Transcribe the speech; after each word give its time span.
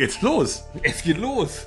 geht's 0.00 0.22
los. 0.22 0.64
Es 0.82 1.02
geht 1.02 1.18
los. 1.18 1.66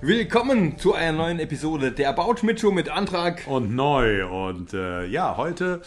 Willkommen 0.00 0.76
zu 0.76 0.92
einer 0.92 1.18
neuen 1.18 1.38
Episode 1.38 1.92
der 1.92 2.08
About 2.08 2.44
mit 2.44 2.58
Show 2.58 2.72
mit 2.72 2.88
Antrag. 2.88 3.46
Und 3.46 3.76
neu. 3.76 4.26
Und 4.26 4.74
äh, 4.74 5.06
ja, 5.06 5.36
heute 5.36 5.82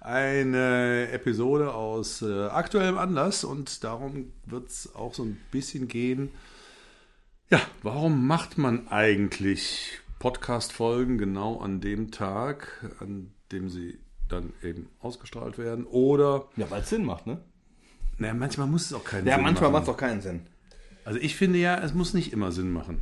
eine 0.00 1.12
Episode 1.12 1.74
aus 1.74 2.22
äh, 2.22 2.46
aktuellem 2.46 2.98
Anlass. 2.98 3.44
Und 3.44 3.84
darum 3.84 4.32
wird 4.46 4.68
es 4.68 4.92
auch 4.96 5.14
so 5.14 5.22
ein 5.22 5.40
bisschen 5.52 5.86
gehen. 5.86 6.32
Ja, 7.50 7.60
warum 7.84 8.26
macht 8.26 8.58
man 8.58 8.88
eigentlich 8.88 10.00
Podcast-Folgen 10.18 11.18
genau 11.18 11.60
an 11.60 11.80
dem 11.80 12.10
Tag, 12.10 12.90
an 12.98 13.30
dem 13.52 13.68
sie 13.70 14.00
dann 14.32 14.52
eben 14.62 14.88
ausgestrahlt 15.00 15.58
werden? 15.58 15.84
Oder. 15.86 16.48
Ja, 16.56 16.70
weil 16.70 16.82
es 16.82 16.88
Sinn 16.90 17.04
macht, 17.04 17.26
ne? 17.26 17.38
Naja, 18.18 18.34
manchmal 18.34 18.66
muss 18.66 18.86
es 18.86 18.92
auch 18.92 19.04
keinen 19.04 19.26
Ja, 19.26 19.34
Sinn 19.36 19.44
manchmal 19.44 19.70
macht 19.70 19.82
machen. 19.82 19.90
es 19.90 19.94
auch 19.94 19.96
keinen 19.96 20.20
Sinn. 20.20 20.40
Also 21.04 21.18
ich 21.20 21.36
finde 21.36 21.58
ja, 21.58 21.78
es 21.82 21.94
muss 21.94 22.14
nicht 22.14 22.32
immer 22.32 22.52
Sinn 22.52 22.72
machen. 22.72 23.00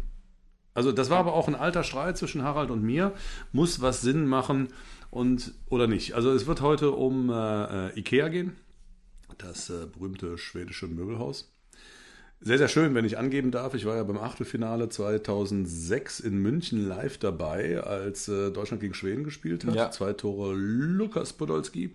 Also 0.75 0.93
das 0.93 1.11
war 1.11 1.19
aber 1.19 1.35
auch 1.35 1.49
ein 1.49 1.57
alter 1.57 1.83
Streit 1.83 2.17
zwischen 2.17 2.43
Harald 2.43 2.71
und 2.71 2.83
mir. 2.83 3.13
Muss 3.53 3.81
was 3.81 4.01
Sinn 4.01 4.27
machen 4.27 4.69
und 5.11 5.55
oder 5.69 5.89
nicht? 5.89 6.15
Also 6.15 6.31
es 6.31 6.47
wird 6.47 6.61
heute 6.61 6.93
um 6.93 7.31
äh, 7.31 7.89
äh, 7.89 7.99
Ikea 7.99 8.29
gehen, 8.29 8.55
das 9.39 9.71
äh, 9.71 9.87
berühmte 9.87 10.39
schwedische 10.39 10.87
Möbelhaus. 10.87 11.53
Sehr, 12.41 12.57
sehr 12.59 12.69
schön, 12.69 12.95
wenn 12.95 13.05
ich 13.05 13.19
angeben 13.19 13.51
darf. 13.51 13.75
Ich 13.75 13.85
war 13.85 13.97
ja 13.97 14.05
beim 14.05 14.19
Achtelfinale 14.19 14.89
2006 14.89 16.21
in 16.21 16.39
München 16.39 16.87
live 16.87 17.19
dabei, 17.19 17.81
als 17.81 18.29
äh, 18.29 18.53
Deutschland 18.53 18.81
gegen 18.81 18.95
Schweden 18.95 19.25
gespielt 19.25 19.65
hat. 19.65 19.75
Ja. 19.75 19.91
Zwei 19.91 20.13
Tore 20.13 20.55
Lukas 20.55 21.33
Podolski. 21.33 21.93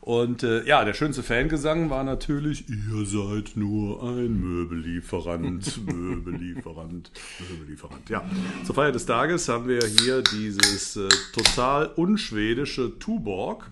Und 0.00 0.42
äh, 0.42 0.64
ja, 0.64 0.84
der 0.84 0.94
schönste 0.94 1.22
Fangesang 1.22 1.90
war 1.90 2.04
natürlich, 2.04 2.68
ihr 2.68 3.04
seid 3.04 3.52
nur 3.54 4.02
ein 4.02 4.40
Möbellieferant, 4.40 5.86
Möbellieferant, 5.86 7.12
Möbellieferant. 7.50 8.08
Ja, 8.08 8.24
zur 8.64 8.74
Feier 8.74 8.92
des 8.92 9.04
Tages 9.06 9.48
haben 9.48 9.68
wir 9.68 9.80
hier 10.00 10.22
dieses 10.22 10.96
äh, 10.96 11.08
total 11.34 11.86
unschwedische 11.86 12.98
Tuborg. 12.98 13.70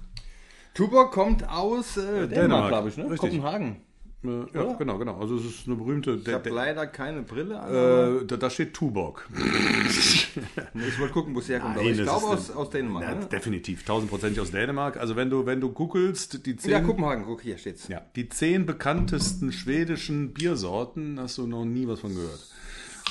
Tuborg 0.75 1.13
kommt 1.13 1.49
aus 1.49 1.97
äh, 1.97 2.03
Dänemark, 2.03 2.31
Dänemark, 2.31 2.69
glaube 2.69 2.89
ich, 2.91 2.97
ne? 2.99 3.05
richtig. 3.11 3.19
Kopenhagen. 3.19 3.77
Äh, 4.23 4.29
ja, 4.55 4.73
genau, 4.75 4.99
genau. 4.99 5.19
Also 5.19 5.37
es 5.37 5.45
ist 5.47 5.67
eine 5.67 5.77
berühmte... 5.77 6.21
Ich 6.23 6.33
habe 6.33 6.43
der- 6.45 6.53
leider 6.53 6.87
keine 6.87 7.23
Brille 7.23 7.59
an. 7.59 8.21
äh, 8.23 8.27
da, 8.27 8.37
da 8.37 8.51
steht 8.51 8.75
Tuborg. 8.75 9.27
ich 9.89 10.99
wollte 11.01 11.13
gucken, 11.15 11.35
wo 11.35 11.39
es 11.39 11.49
herkommt. 11.49 11.77
Nein, 11.77 11.87
ich 11.87 12.03
glaube 12.03 12.27
aus, 12.27 12.51
aus 12.51 12.71
Dänemark. 12.71 13.03
Ja, 13.05 13.15
ne? 13.15 13.27
definitiv, 13.27 13.85
tausendprozentig 13.85 14.41
aus 14.41 14.51
Dänemark. 14.51 14.99
Also 14.99 15.17
wenn 15.17 15.31
du, 15.31 15.47
wenn 15.47 15.61
du 15.61 15.71
googelst, 15.73 16.45
die 16.45 16.57
zehn, 16.57 16.71
Ja, 16.71 16.81
Kopenhagen, 16.81 17.25
guck, 17.25 17.41
hier 17.43 17.57
steht's. 17.59 17.89
ja, 17.89 18.03
die 18.17 18.29
zehn 18.29 18.67
bekanntesten 18.67 19.53
schwedischen 19.53 20.33
Biersorten, 20.35 21.19
hast 21.19 21.39
du 21.39 21.47
noch 21.47 21.65
nie 21.65 21.87
was 21.89 22.01
von 22.01 22.15
gehört. 22.15 22.41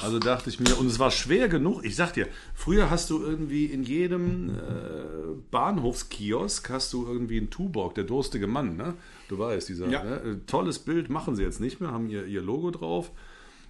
Also 0.03 0.19
dachte 0.19 0.49
ich 0.49 0.59
mir, 0.59 0.77
und 0.79 0.87
es 0.87 0.99
war 0.99 1.11
schwer 1.11 1.49
genug, 1.49 1.83
ich 1.85 1.95
sag 1.95 2.13
dir, 2.13 2.27
früher 2.53 2.89
hast 2.89 3.09
du 3.09 3.21
irgendwie 3.21 3.65
in 3.65 3.83
jedem 3.83 4.49
äh, 4.49 4.59
Bahnhofskiosk 5.51 6.69
hast 6.69 6.93
du 6.93 7.05
irgendwie 7.05 7.37
einen 7.37 7.49
Tuborg, 7.49 7.95
der 7.95 8.03
durstige 8.05 8.47
Mann, 8.47 8.77
ne? 8.77 8.93
Du 9.27 9.37
weißt, 9.37 9.69
dieser 9.69 9.87
Ja. 9.89 10.03
ne? 10.03 10.15
Äh, 10.21 10.35
tolles 10.47 10.79
Bild 10.79 11.09
machen 11.09 11.35
sie 11.35 11.43
jetzt 11.43 11.59
nicht 11.59 11.81
mehr, 11.81 11.91
haben 11.91 12.09
ihr, 12.09 12.25
ihr 12.25 12.41
Logo 12.41 12.71
drauf. 12.71 13.11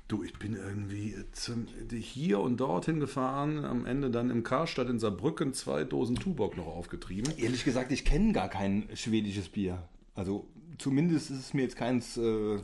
Du, 0.08 0.24
ich 0.24 0.34
bin 0.40 0.56
irgendwie 0.56 1.14
zum, 1.34 1.68
hier 1.92 2.40
und 2.40 2.58
dorthin 2.58 3.00
gefahren, 3.00 3.64
am 3.64 3.86
Ende 3.86 4.10
dann 4.10 4.32
im 4.32 4.44
Karstadt 4.44 4.90
in 4.90 4.98
Saarbrücken 4.98 5.54
zwei 5.54 5.84
Dosen 5.84 6.16
Tuborg 6.16 6.58
noch 6.58 6.66
aufgetrieben. 6.66 7.32
Ehrlich 7.38 7.64
gesagt, 7.64 7.92
ich 7.92 8.06
kenne 8.06 8.34
gar 8.34 8.50
kein 8.50 8.90
schwedisches 8.96 9.50
Bier. 9.50 9.84
Also 10.16 10.48
zumindest 10.80 11.30
ist 11.30 11.40
es 11.40 11.54
mir 11.54 11.62
jetzt 11.62 11.76
keins, 11.76 12.18
äh, 12.18 12.58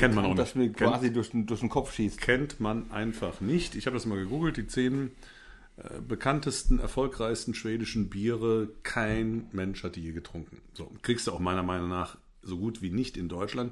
Kennt 0.00 0.14
man 0.14 0.24
auch 0.24 0.34
das 0.34 0.54
nicht. 0.54 0.68
mir 0.70 0.72
Kennt, 0.72 0.90
quasi 0.90 1.12
durch, 1.12 1.30
den- 1.30 1.46
durch 1.46 1.60
den 1.60 1.68
Kopf 1.68 1.92
schießt. 1.94 2.20
kennt 2.20 2.58
man 2.60 2.90
einfach 2.90 3.40
nicht. 3.40 3.74
Ich 3.76 3.86
habe 3.86 3.94
das 3.94 4.06
mal 4.06 4.18
gegoogelt, 4.18 4.56
die 4.56 4.66
zehn 4.66 5.10
äh, 5.76 6.00
bekanntesten, 6.06 6.78
erfolgreichsten 6.80 7.54
schwedischen 7.54 8.10
Biere. 8.10 8.68
Kein 8.82 9.46
Mensch 9.52 9.82
hat 9.84 9.96
die 9.96 10.02
je 10.02 10.12
getrunken. 10.12 10.58
So, 10.74 10.90
kriegst 11.02 11.26
du 11.26 11.32
auch 11.32 11.38
meiner 11.38 11.62
Meinung 11.62 11.88
nach 11.88 12.16
so 12.42 12.56
gut 12.56 12.80
wie 12.80 12.90
nicht 12.90 13.18
in 13.18 13.28
Deutschland. 13.28 13.70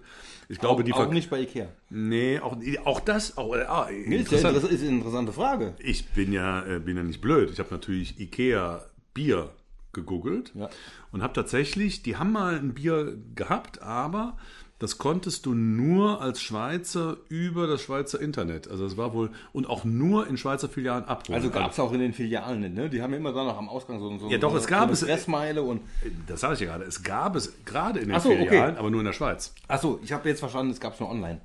Ich 0.50 0.58
glaube, 0.58 0.82
auch, 0.82 0.84
die 0.84 0.92
auch 0.92 1.10
nicht 1.10 1.30
bei 1.30 1.40
Ikea. 1.40 1.68
Nee, 1.88 2.38
auch, 2.40 2.56
auch 2.84 3.00
das, 3.00 3.38
auch, 3.38 3.54
äh, 3.54 3.62
ah, 3.62 3.88
Nee, 3.90 4.18
interess- 4.22 4.68
ist 4.68 4.82
eine 4.82 4.90
interessante 4.98 5.32
Frage. 5.32 5.74
Ich 5.78 6.06
bin 6.10 6.32
ja, 6.32 6.64
äh, 6.66 6.78
bin 6.78 6.96
ja 6.98 7.02
nicht 7.02 7.22
blöd. 7.22 7.50
Ich 7.50 7.58
habe 7.60 7.70
natürlich 7.70 8.20
Ikea 8.20 8.84
Bier 9.14 9.50
gegoogelt 9.94 10.52
Ja. 10.54 10.68
und 11.12 11.22
habe 11.22 11.32
tatsächlich, 11.32 12.02
die 12.02 12.16
haben 12.16 12.30
mal 12.32 12.56
ein 12.58 12.74
Bier 12.74 13.16
gehabt, 13.34 13.80
aber 13.80 14.36
das 14.80 14.96
konntest 14.98 15.44
du 15.46 15.54
nur 15.54 16.20
als 16.22 16.40
Schweizer 16.40 17.16
über 17.28 17.66
das 17.66 17.82
Schweizer 17.82 18.20
Internet. 18.20 18.68
Also 18.68 18.84
es 18.86 18.96
war 18.96 19.12
wohl 19.12 19.30
und 19.52 19.68
auch 19.68 19.84
nur 19.84 20.28
in 20.28 20.36
Schweizer 20.36 20.68
Filialen 20.68 21.04
abholen. 21.04 21.34
Also 21.40 21.50
gab 21.50 21.72
es 21.72 21.80
auch 21.80 21.92
in 21.92 21.98
den 21.98 22.12
Filialen 22.12 22.60
nicht, 22.60 22.74
ne? 22.74 22.88
Die 22.88 23.02
haben 23.02 23.12
immer 23.12 23.32
dann 23.32 23.46
noch 23.46 23.58
am 23.58 23.68
Ausgang 23.68 23.98
so, 23.98 24.16
so, 24.18 24.28
Ja, 24.28 24.38
doch, 24.38 24.52
so, 24.52 24.58
es 24.58 24.66
gab 24.68 24.86
so 24.88 24.92
es- 24.92 25.02
eine 25.02 25.12
Fressmeile 25.12 25.62
und. 25.62 25.80
das 26.28 26.40
sage 26.40 26.54
ich 26.54 26.60
ja 26.60 26.66
gerade. 26.66 26.84
Es 26.84 27.02
gab 27.02 27.34
es 27.34 27.52
gerade 27.64 27.98
in 27.98 28.08
den 28.08 28.20
so, 28.20 28.28
okay. 28.30 28.46
Filialen, 28.48 28.76
aber 28.76 28.90
nur 28.90 29.00
in 29.00 29.06
der 29.06 29.12
Schweiz. 29.12 29.52
Achso, 29.66 29.98
ich 30.04 30.12
habe 30.12 30.28
jetzt 30.28 30.38
verstanden, 30.40 30.70
es 30.72 30.78
gab 30.80 30.94
es 30.94 31.00
nur 31.00 31.10
online. 31.10 31.40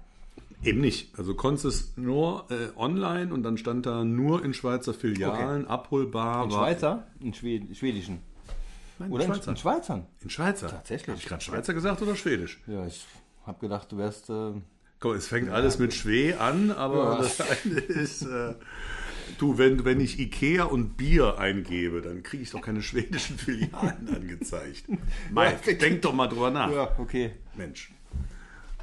Eben 0.63 0.79
nicht. 0.79 1.17
Also 1.17 1.33
konntest 1.33 1.65
es 1.65 1.93
nur 1.97 2.45
äh, 2.49 2.77
online 2.79 3.33
und 3.33 3.43
dann 3.43 3.57
stand 3.57 3.85
da 3.85 4.05
nur 4.05 4.45
in 4.45 4.53
Schweizer 4.53 4.93
Filialen 4.93 5.67
abholbar. 5.67 6.45
In 6.45 6.51
war- 6.51 6.59
Schweizer? 6.67 7.07
In 7.19 7.33
Schwed 7.33 7.75
Schwedischen. 7.75 8.19
Nein, 8.99 9.11
Oder 9.11 9.23
in 9.25 9.29
in, 9.31 9.35
Schweizer. 9.35 9.51
in 9.51 9.57
Schweizern? 9.57 10.05
In 10.21 10.29
Schweizer. 10.29 10.67
Tatsächlich. 10.69 11.07
Habe 11.09 11.19
ich 11.19 11.25
gerade 11.27 11.43
Schweizer 11.43 11.73
gesagt 11.73 12.01
oder 12.03 12.15
Schwedisch? 12.15 12.61
Ja, 12.67 12.85
ich 12.85 13.03
habe 13.45 13.59
gedacht, 13.59 13.91
du 13.91 13.97
wärst. 13.97 14.29
Äh, 14.29 14.53
Komm, 14.99 15.15
es 15.15 15.27
fängt 15.27 15.49
alles 15.49 15.79
mit 15.79 15.93
Schwee 15.93 16.33
an, 16.33 16.71
aber 16.71 16.95
Ja. 17.15 17.17
das 17.17 17.41
eine 17.41 17.79
ist. 17.79 18.21
Äh, 18.23 18.55
du, 19.37 19.57
wenn, 19.57 19.83
wenn 19.83 19.99
ich 19.99 20.17
Ikea 20.19 20.63
und 20.63 20.95
Bier 20.95 21.37
eingebe, 21.39 22.01
dann 22.01 22.23
kriege 22.23 22.43
ich 22.43 22.51
doch 22.51 22.61
keine 22.61 22.81
schwedischen 22.81 23.37
Filialen 23.37 24.07
angezeigt. 24.15 24.83
Mike, 25.31 25.75
denk 25.75 26.01
doch 26.03 26.13
mal 26.13 26.27
drüber 26.27 26.51
nach. 26.51 26.71
ja, 26.71 26.89
okay. 26.97 27.31
Mensch. 27.55 27.91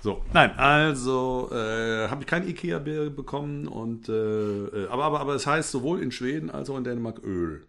So, 0.02 0.24
nein, 0.32 0.52
also 0.56 1.50
äh, 1.52 2.08
habe 2.08 2.22
ich 2.22 2.26
kein 2.26 2.48
Ikea-Bier 2.48 3.10
bekommen 3.10 3.68
und 3.68 4.08
äh, 4.08 4.12
äh, 4.14 4.88
aber, 4.88 5.04
aber, 5.04 5.20
aber 5.20 5.34
es 5.34 5.46
heißt 5.46 5.70
sowohl 5.70 6.02
in 6.02 6.10
Schweden 6.10 6.50
als 6.50 6.70
auch 6.70 6.78
in 6.78 6.84
Dänemark 6.84 7.22
Öl. 7.22 7.66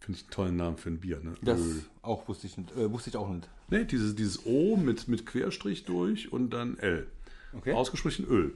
Finde 0.00 0.16
ich 0.18 0.24
einen 0.24 0.30
tollen 0.30 0.56
Namen 0.56 0.76
für 0.78 0.88
ein 0.90 0.98
Bier, 0.98 1.20
ne? 1.22 1.34
Das 1.42 1.60
Öl. 1.60 1.82
auch 2.02 2.26
wusste 2.26 2.46
ich 2.46 2.56
nicht. 2.56 2.74
Äh, 2.76 2.90
wusste 2.90 3.10
ich 3.10 3.16
auch 3.16 3.28
nicht. 3.28 3.48
Ne, 3.68 3.84
dieses, 3.84 4.14
dieses 4.16 4.44
O 4.46 4.76
mit, 4.76 5.06
mit 5.08 5.26
Querstrich 5.26 5.84
durch 5.84 6.32
und 6.32 6.50
dann 6.50 6.78
L. 6.78 7.06
Okay. 7.52 7.72
Ausgesprochen 7.74 8.26
Öl. 8.26 8.54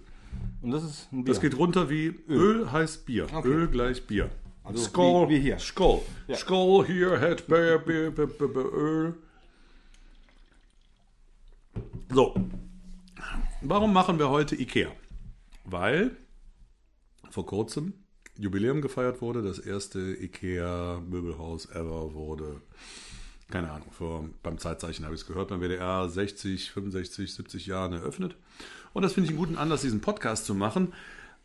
Und 0.63 0.71
das 0.71 0.83
ist 0.83 1.13
ein 1.13 1.23
Bier. 1.25 1.35
Das 1.35 1.41
geht 1.43 1.57
runter 1.57 1.91
wie 1.91 2.07
Öl, 2.29 2.73
heißt 2.73 3.05
Bier. 3.07 3.27
Okay. 3.33 3.47
Öl 3.49 3.69
gleich 3.69 4.07
Bier. 4.07 4.31
Also 4.65 4.83
Skål, 4.85 5.29
wie- 5.29 5.35
wie 5.37 5.41
hier. 5.41 5.59
Skål. 5.59 6.01
Ja. 6.27 6.37
Skål 6.37 6.87
hier, 6.87 7.11
Bier, 7.47 7.79
Bier, 7.79 8.11
Bier, 8.11 8.27
Bier, 8.27 8.49
Bier, 8.49 8.73
Öl. 8.75 9.15
So. 12.11 12.35
Warum 13.61 13.93
machen 13.93 14.19
wir 14.19 14.31
heute 14.31 14.57
Ikea? 14.57 14.91
Weil 15.65 16.17
vor 17.31 17.47
kurzem 17.47 17.93
Jubiläum 18.39 18.83
gefeiert 18.83 19.21
wurde. 19.21 19.43
Das 19.43 19.59
erste 19.59 20.01
Ikea-Möbelhaus 20.01 21.67
ever 21.71 22.15
wurde, 22.15 22.61
keine 23.51 23.71
Ahnung, 23.71 23.91
vor, 23.93 24.29
beim 24.43 24.59
Zeitzeichen 24.59 25.05
habe 25.05 25.15
ich 25.15 25.23
es 25.23 25.27
gehört, 25.27 25.49
beim 25.49 25.61
WDR 25.61 26.09
60, 26.09 26.71
65, 26.71 27.35
70 27.35 27.67
Jahren 27.67 27.93
eröffnet. 27.93 28.37
Und 28.93 29.03
das 29.03 29.13
finde 29.13 29.27
ich 29.27 29.31
einen 29.31 29.39
guten 29.39 29.59
Anlass, 29.59 29.83
diesen 29.83 30.01
Podcast 30.01 30.47
zu 30.47 30.55
machen. 30.55 30.93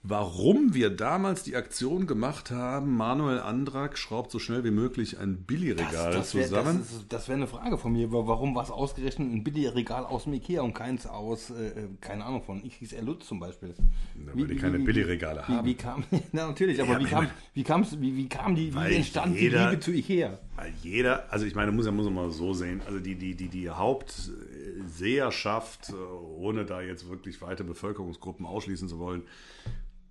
Warum 0.01 0.73
wir 0.73 0.91
damals 0.91 1.43
die 1.43 1.57
Aktion 1.57 2.07
gemacht 2.07 2.51
haben, 2.51 2.95
Manuel 2.95 3.41
Andrak 3.41 3.97
schraubt 3.97 4.31
so 4.31 4.39
schnell 4.39 4.63
wie 4.63 4.71
möglich 4.71 5.19
ein 5.19 5.43
Billigregal 5.43 6.13
das 6.13 6.33
wär, 6.33 6.45
zusammen. 6.45 6.79
Das, 6.79 7.05
das 7.09 7.27
wäre 7.27 7.35
eine 7.37 7.47
Frage 7.47 7.77
von 7.77 7.91
mir. 7.91 8.09
wa- 8.09 8.25
Warum 8.25 8.55
war 8.55 8.63
es 8.63 8.71
ausgerechnet 8.71 9.29
ein 9.29 9.43
Billigregal 9.43 10.05
aus 10.05 10.23
dem 10.23 10.31
Ikea 10.33 10.61
und 10.61 10.73
keins 10.73 11.05
aus, 11.05 11.49
äh, 11.49 11.67
äh, 11.67 11.89
keine 11.99 12.23
Ahnung, 12.23 12.43
von 12.43 12.63
XXL 12.63 13.03
Lutz 13.03 13.27
zum 13.27 13.41
Beispiel? 13.41 13.75
weil 14.15 14.47
die 14.47 14.55
keine 14.55 14.79
Billigregale 14.79 15.43
wie, 15.47 15.51
haben. 15.53 15.67
Wie 15.67 15.75
kam, 15.75 16.05
na 16.31 16.47
natürlich, 16.47 16.81
aber 16.81 16.93
Ja, 16.93 16.99
wie, 16.99 17.03
ich 17.03 17.09
kam, 17.09 17.27
wie, 17.53 17.63
kam's, 17.63 17.99
wie, 17.99 18.15
wie 18.15 18.29
kam 18.29 18.55
die, 18.55 18.73
wie 18.73 18.95
entstand 18.95 19.35
jeder- 19.35 19.65
die 19.65 19.69
Liebe 19.71 19.81
zu 19.81 19.91
Ikea? 19.91 20.39
Weil 20.55 20.71
jeder, 20.81 21.29
also 21.31 21.45
ich 21.45 21.55
meine, 21.55 21.73
muss 21.73 21.85
muss 21.91 22.05
man 22.05 22.13
mal 22.13 22.31
so 22.31 22.53
sehen, 22.53 22.79
also 22.87 22.99
die, 22.99 23.15
die, 23.15 23.35
die, 23.35 23.49
die 23.49 23.69
Hauptseherschaft, 23.69 25.89
äh, 25.89 25.93
ohne 26.37 26.63
da 26.65 26.79
jetzt 26.81 27.09
wirklich 27.09 27.41
weite 27.41 27.65
Bevölkerungsgruppen 27.65 28.45
ausschließen 28.45 28.87
zu 28.87 28.97
wollen, 28.99 29.23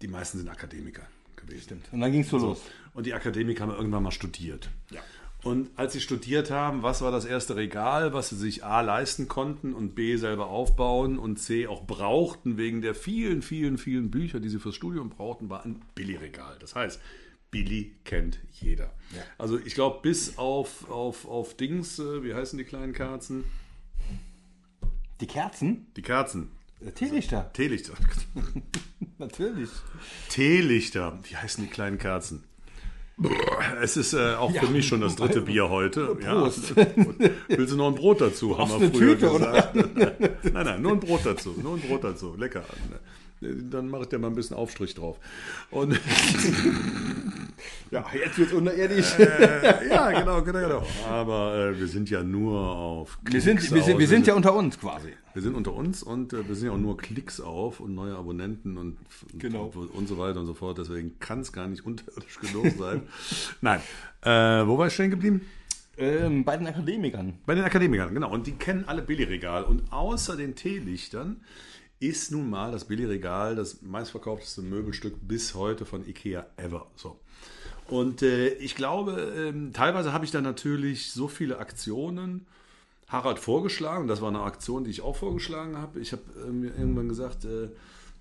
die 0.03 0.09
meisten 0.09 0.39
sind 0.39 0.49
Akademiker 0.49 1.03
gewesen. 1.37 1.63
Stimmt. 1.63 1.93
Und 1.93 2.01
dann 2.01 2.13
ging 2.13 2.23
es 2.23 2.29
so 2.29 2.39
los. 2.39 2.63
Und 2.95 3.07
die 3.07 3.15
Akademiker 3.15 3.63
haben 3.65 3.73
irgendwann 3.73 4.03
mal 4.03 4.11
studiert. 4.11 4.71
Ja. 4.91 5.01
Und 5.45 5.71
als 5.77 5.93
sie 5.93 6.01
studiert 6.01 6.51
haben, 6.51 6.83
was 6.83 7.01
war 7.01 7.13
das 7.13 7.25
erste 7.25 7.55
Regal, 7.55 8.13
was 8.13 8.31
sie 8.31 8.37
sich 8.37 8.65
A 8.65 8.81
leisten 8.81 9.29
konnten 9.29 9.73
und 9.73 9.95
B 9.95 10.17
selber 10.17 10.49
aufbauen 10.49 11.17
und 11.17 11.39
C 11.39 11.69
auch 11.69 11.87
brauchten 11.87 12.57
wegen 12.57 12.83
der 12.83 12.95
vielen, 12.95 13.41
vielen, 13.43 13.79
vielen 13.79 14.11
Bücher, 14.11 14.41
die 14.41 14.49
sie 14.49 14.59
fürs 14.59 14.75
Studium 14.75 15.11
brauchten, 15.11 15.49
war 15.49 15.65
ein 15.65 15.81
Billigregal. 15.95 16.57
Das 16.59 16.75
heißt, 16.75 17.01
Billy 17.51 17.95
kennt 18.05 18.41
jeder. 18.61 18.93
Also 19.39 19.59
ich 19.59 19.75
glaube, 19.75 20.01
bis 20.03 20.39
auf, 20.39 20.91
auf, 20.91 21.27
auf 21.27 21.57
Dings, 21.57 21.99
äh, 21.99 22.23
wie 22.23 22.35
heißen 22.35 22.59
die 22.59 22.65
kleinen 22.65 22.93
Kerzen? 22.93 23.45
Die 25.21 25.27
Kerzen? 25.27 25.87
Die 25.97 26.03
Kerzen. 26.03 26.51
Äh, 26.85 26.93
Teelichter. 26.93 27.51
Teelichter. 27.53 27.95
Natürlich. 29.19 29.71
Teelichter. 30.29 31.19
Wie 31.25 31.37
heißen 31.37 31.65
die 31.65 31.71
kleinen 31.71 31.99
Kerzen? 31.99 32.45
Es 33.83 33.97
ist 33.97 34.13
äh, 34.13 34.35
auch 34.35 34.53
für 34.53 34.69
mich 34.69 34.87
schon 34.87 35.01
das 35.01 35.17
dritte 35.17 35.41
Bier 35.41 35.69
heute. 35.69 36.15
Prost. 36.15 36.77
Ja. 36.77 36.87
Willst 37.49 37.73
du 37.73 37.77
noch 37.77 37.89
ein 37.89 37.97
Brot 37.97 38.21
dazu? 38.21 38.57
Haben 38.57 38.71
Auf 38.71 38.81
wir 38.81 38.91
früher 38.91 39.19
Tüte, 39.19 39.33
gesagt. 39.33 39.75
nein, 40.53 40.67
nein, 40.67 40.83
nur 40.83 40.93
ein 40.93 41.01
Brot 41.01 41.27
dazu. 41.27 41.53
Nur 41.61 41.75
ein 41.75 41.81
Brot 41.81 42.05
dazu. 42.05 42.37
Lecker. 42.37 42.63
Dann 43.41 43.89
mache 43.89 44.03
ich 44.03 44.09
dir 44.09 44.19
mal 44.19 44.29
ein 44.29 44.37
bisschen 44.37 44.57
Aufstrich 44.57 44.95
drauf. 44.95 45.19
Und 45.71 45.99
Ja, 47.91 48.05
jetzt 48.13 48.39
wird's 48.39 48.53
unterirdisch. 48.53 49.19
äh, 49.19 49.89
ja, 49.89 50.11
genau, 50.11 50.43
genau, 50.43 50.61
genau. 50.61 50.87
Aber 51.09 51.57
äh, 51.57 51.79
wir 51.79 51.87
sind 51.87 52.11
ja 52.11 52.23
nur 52.23 52.59
auf 52.59 53.19
wir, 53.23 53.41
sind, 53.41 53.59
Klicks 53.59 53.75
wir, 53.75 53.83
sind, 53.83 53.99
wir 53.99 54.09
sind 54.09 54.27
ja 54.27 54.35
unter 54.35 54.55
uns 54.55 54.79
quasi. 54.79 55.13
Wir 55.35 55.43
sind 55.43 55.55
unter 55.55 55.73
uns 55.73 56.03
und 56.03 56.33
äh, 56.33 56.47
wir 56.47 56.55
sind 56.55 56.67
ja 56.69 56.73
auch 56.75 56.79
nur 56.79 56.97
Klicks 56.97 57.41
auf 57.41 57.81
und 57.81 57.95
neue 57.95 58.15
Abonnenten 58.17 58.77
und, 58.77 58.99
Genau. 59.39 59.73
und, 59.75 59.89
und 59.89 60.09
so 60.09 60.19
weiter 60.19 60.41
und 60.41 60.47
so 60.47 60.55
fort. 60.55 60.79
Deswegen 60.79 61.19
kann 61.21 61.41
es 61.41 61.53
gar 61.53 61.67
nicht 61.69 61.85
unterirdisch 61.87 62.39
genug 62.41 62.67
sein. 62.79 63.03
Nein. 63.61 63.81
Äh, 64.23 64.67
wo 64.67 64.77
war 64.79 64.89
ich 64.89 64.95
stehen 64.95 65.11
geblieben? 65.11 65.43
Ähm, 65.97 66.45
bei 66.45 66.57
den 66.57 66.67
Akademikern. 66.67 67.39
Bei 67.47 67.55
den 67.55 67.65
Akademikern, 67.65 68.15
genau. 68.15 68.31
Und 68.31 68.47
die 68.47 68.53
kennen 68.53 68.85
alle 68.87 69.03
Billigregal. 69.03 69.65
Und 69.65 69.93
außer 69.93 70.37
den 70.37 70.55
Teelichtern 70.55 71.41
ist 72.01 72.31
nun 72.31 72.49
mal 72.49 72.71
das 72.71 72.85
Billigregal 72.85 73.57
das 73.57 73.83
meistverkaufteste 73.83 74.63
Möbelstück 74.63 75.15
bis 75.27 75.55
heute 75.57 75.85
von 75.85 76.07
Ikea 76.07 76.47
ever. 76.57 76.87
So. 76.95 77.19
Und 77.89 78.23
äh, 78.23 78.49
ich 78.55 78.75
glaube, 78.75 79.33
ähm, 79.37 79.73
teilweise 79.73 80.13
habe 80.13 80.25
ich 80.25 80.31
da 80.31 80.41
natürlich 80.41 81.11
so 81.11 81.27
viele 81.27 81.59
Aktionen 81.59 82.47
Harald 83.09 83.39
vorgeschlagen. 83.39 84.07
Das 84.07 84.21
war 84.21 84.29
eine 84.29 84.43
Aktion, 84.43 84.85
die 84.85 84.91
ich 84.91 85.01
auch 85.01 85.17
vorgeschlagen 85.17 85.77
habe. 85.79 85.99
Ich 85.99 86.13
habe 86.13 86.23
ähm, 86.47 86.65
irgendwann 86.65 87.09
gesagt, 87.09 87.45
äh, 87.45 87.69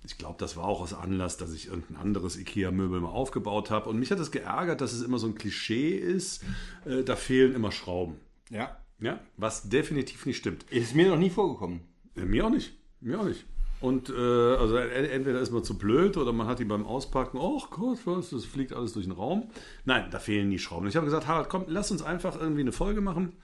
ich 0.04 0.16
glaube, 0.16 0.36
das 0.38 0.56
war 0.56 0.64
auch 0.64 0.80
aus 0.80 0.94
Anlass, 0.94 1.36
dass 1.36 1.52
ich 1.52 1.66
irgendein 1.66 1.96
anderes 1.96 2.36
IKEA-Möbel 2.36 3.00
mal 3.00 3.10
aufgebaut 3.10 3.70
habe. 3.70 3.90
Und 3.90 3.98
mich 3.98 4.10
hat 4.10 4.18
es 4.18 4.26
das 4.26 4.32
geärgert, 4.32 4.80
dass 4.80 4.92
es 4.92 5.02
immer 5.02 5.18
so 5.18 5.26
ein 5.26 5.34
Klischee 5.34 5.96
ist, 5.96 6.42
äh, 6.86 7.02
da 7.02 7.16
fehlen 7.16 7.54
immer 7.54 7.72
Schrauben. 7.72 8.16
Ja. 8.50 8.78
Ja, 9.00 9.20
was 9.36 9.68
definitiv 9.68 10.26
nicht 10.26 10.38
stimmt. 10.38 10.64
Ist 10.70 10.94
mir 10.94 11.08
noch 11.08 11.18
nie 11.18 11.30
vorgekommen. 11.30 11.80
Äh, 12.16 12.22
mir 12.22 12.46
auch 12.46 12.50
nicht. 12.50 12.72
Mir 13.00 13.20
auch 13.20 13.24
nicht. 13.24 13.44
Und 13.80 14.10
äh, 14.10 14.12
also 14.56 14.76
entweder 14.76 15.40
ist 15.40 15.52
man 15.52 15.62
zu 15.62 15.78
blöd 15.78 16.16
oder 16.16 16.32
man 16.32 16.46
hat 16.48 16.58
die 16.58 16.64
beim 16.64 16.84
Auspacken, 16.84 17.38
oh 17.38 17.62
Gott, 17.70 17.98
was, 18.06 18.30
das 18.30 18.44
fliegt 18.44 18.72
alles 18.72 18.92
durch 18.92 19.06
den 19.06 19.12
Raum. 19.12 19.50
Nein, 19.84 20.08
da 20.10 20.18
fehlen 20.18 20.50
die 20.50 20.58
Schrauben. 20.58 20.88
Ich 20.88 20.96
habe 20.96 21.06
gesagt, 21.06 21.28
Harald, 21.28 21.48
komm, 21.48 21.64
lass 21.68 21.90
uns 21.90 22.02
einfach 22.02 22.40
irgendwie 22.40 22.62
eine 22.62 22.72
Folge 22.72 23.00
machen. 23.00 23.34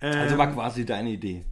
Ähm, 0.00 0.18
Also 0.18 0.38
war 0.38 0.52
quasi 0.52 0.84
deine 0.84 1.10
Idee. 1.10 1.44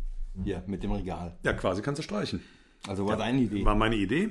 Hier, 0.45 0.63
mit 0.67 0.83
dem 0.83 0.93
Regal. 0.93 1.37
ja, 1.43 1.53
quasi 1.53 1.83
kannst 1.83 1.99
du 1.99 2.03
streichen. 2.03 2.41
Also 2.87 3.07
war 3.07 3.17
deine 3.17 3.41
Idee. 3.43 3.65
War 3.65 3.75
meine 3.75 3.97
Idee. 3.97 4.31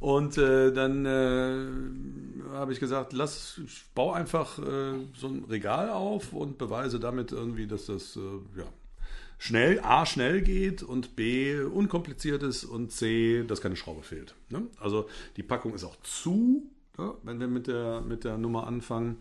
Und 0.00 0.36
äh, 0.36 0.72
dann 0.72 1.06
äh, 1.06 2.52
habe 2.54 2.72
ich 2.72 2.80
gesagt, 2.80 3.12
lass, 3.12 3.60
ich 3.64 3.84
baue 3.94 4.14
einfach 4.14 4.58
äh, 4.58 4.92
so 5.14 5.28
ein 5.28 5.44
Regal 5.48 5.88
auf 5.90 6.32
und 6.32 6.58
beweise 6.58 7.00
damit 7.00 7.32
irgendwie, 7.32 7.66
dass 7.66 7.86
das 7.86 8.16
äh, 8.16 8.20
ja, 8.58 8.64
schnell, 9.38 9.80
A, 9.80 10.06
schnell 10.06 10.42
geht 10.42 10.82
und 10.82 11.16
B, 11.16 11.58
unkompliziert 11.60 12.42
ist 12.42 12.64
und 12.64 12.92
C, 12.92 13.44
dass 13.46 13.60
keine 13.60 13.76
Schraube 13.76 14.02
fehlt. 14.02 14.34
Ne? 14.48 14.66
Also 14.80 15.08
die 15.36 15.42
Packung 15.42 15.74
ist 15.74 15.84
auch 15.84 15.96
zu, 16.02 16.70
ja, 16.98 17.14
wenn 17.22 17.40
wir 17.40 17.48
mit 17.48 17.66
der, 17.66 18.00
mit 18.00 18.24
der 18.24 18.38
Nummer 18.38 18.66
anfangen. 18.66 19.18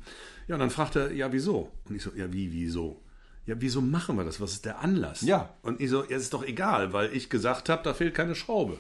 Ja, 0.48 0.56
und 0.56 0.60
dann 0.60 0.70
fragt 0.70 0.96
er, 0.96 1.12
ja, 1.12 1.32
wieso? 1.32 1.72
Und 1.88 1.96
ich 1.96 2.04
so, 2.04 2.12
ja, 2.16 2.32
wie, 2.32 2.52
wieso? 2.52 3.02
Ja, 3.46 3.56
wieso 3.60 3.82
machen 3.82 4.18
wir 4.18 4.24
das? 4.24 4.42
Was 4.42 4.54
ist 4.54 4.66
der 4.66 4.80
Anlass? 4.80 5.22
Ja. 5.22 5.54
Und 5.62 5.80
ich 5.80 5.90
so, 5.90 6.04
ja, 6.04 6.18
ist 6.18 6.34
doch 6.34 6.44
egal, 6.44 6.94
weil 6.94 7.14
ich 7.14 7.30
gesagt 7.30 7.70
habe, 7.70 7.84
da 7.84 7.94
fehlt 7.94 8.16
keine 8.16 8.36
Schraube. 8.36 8.80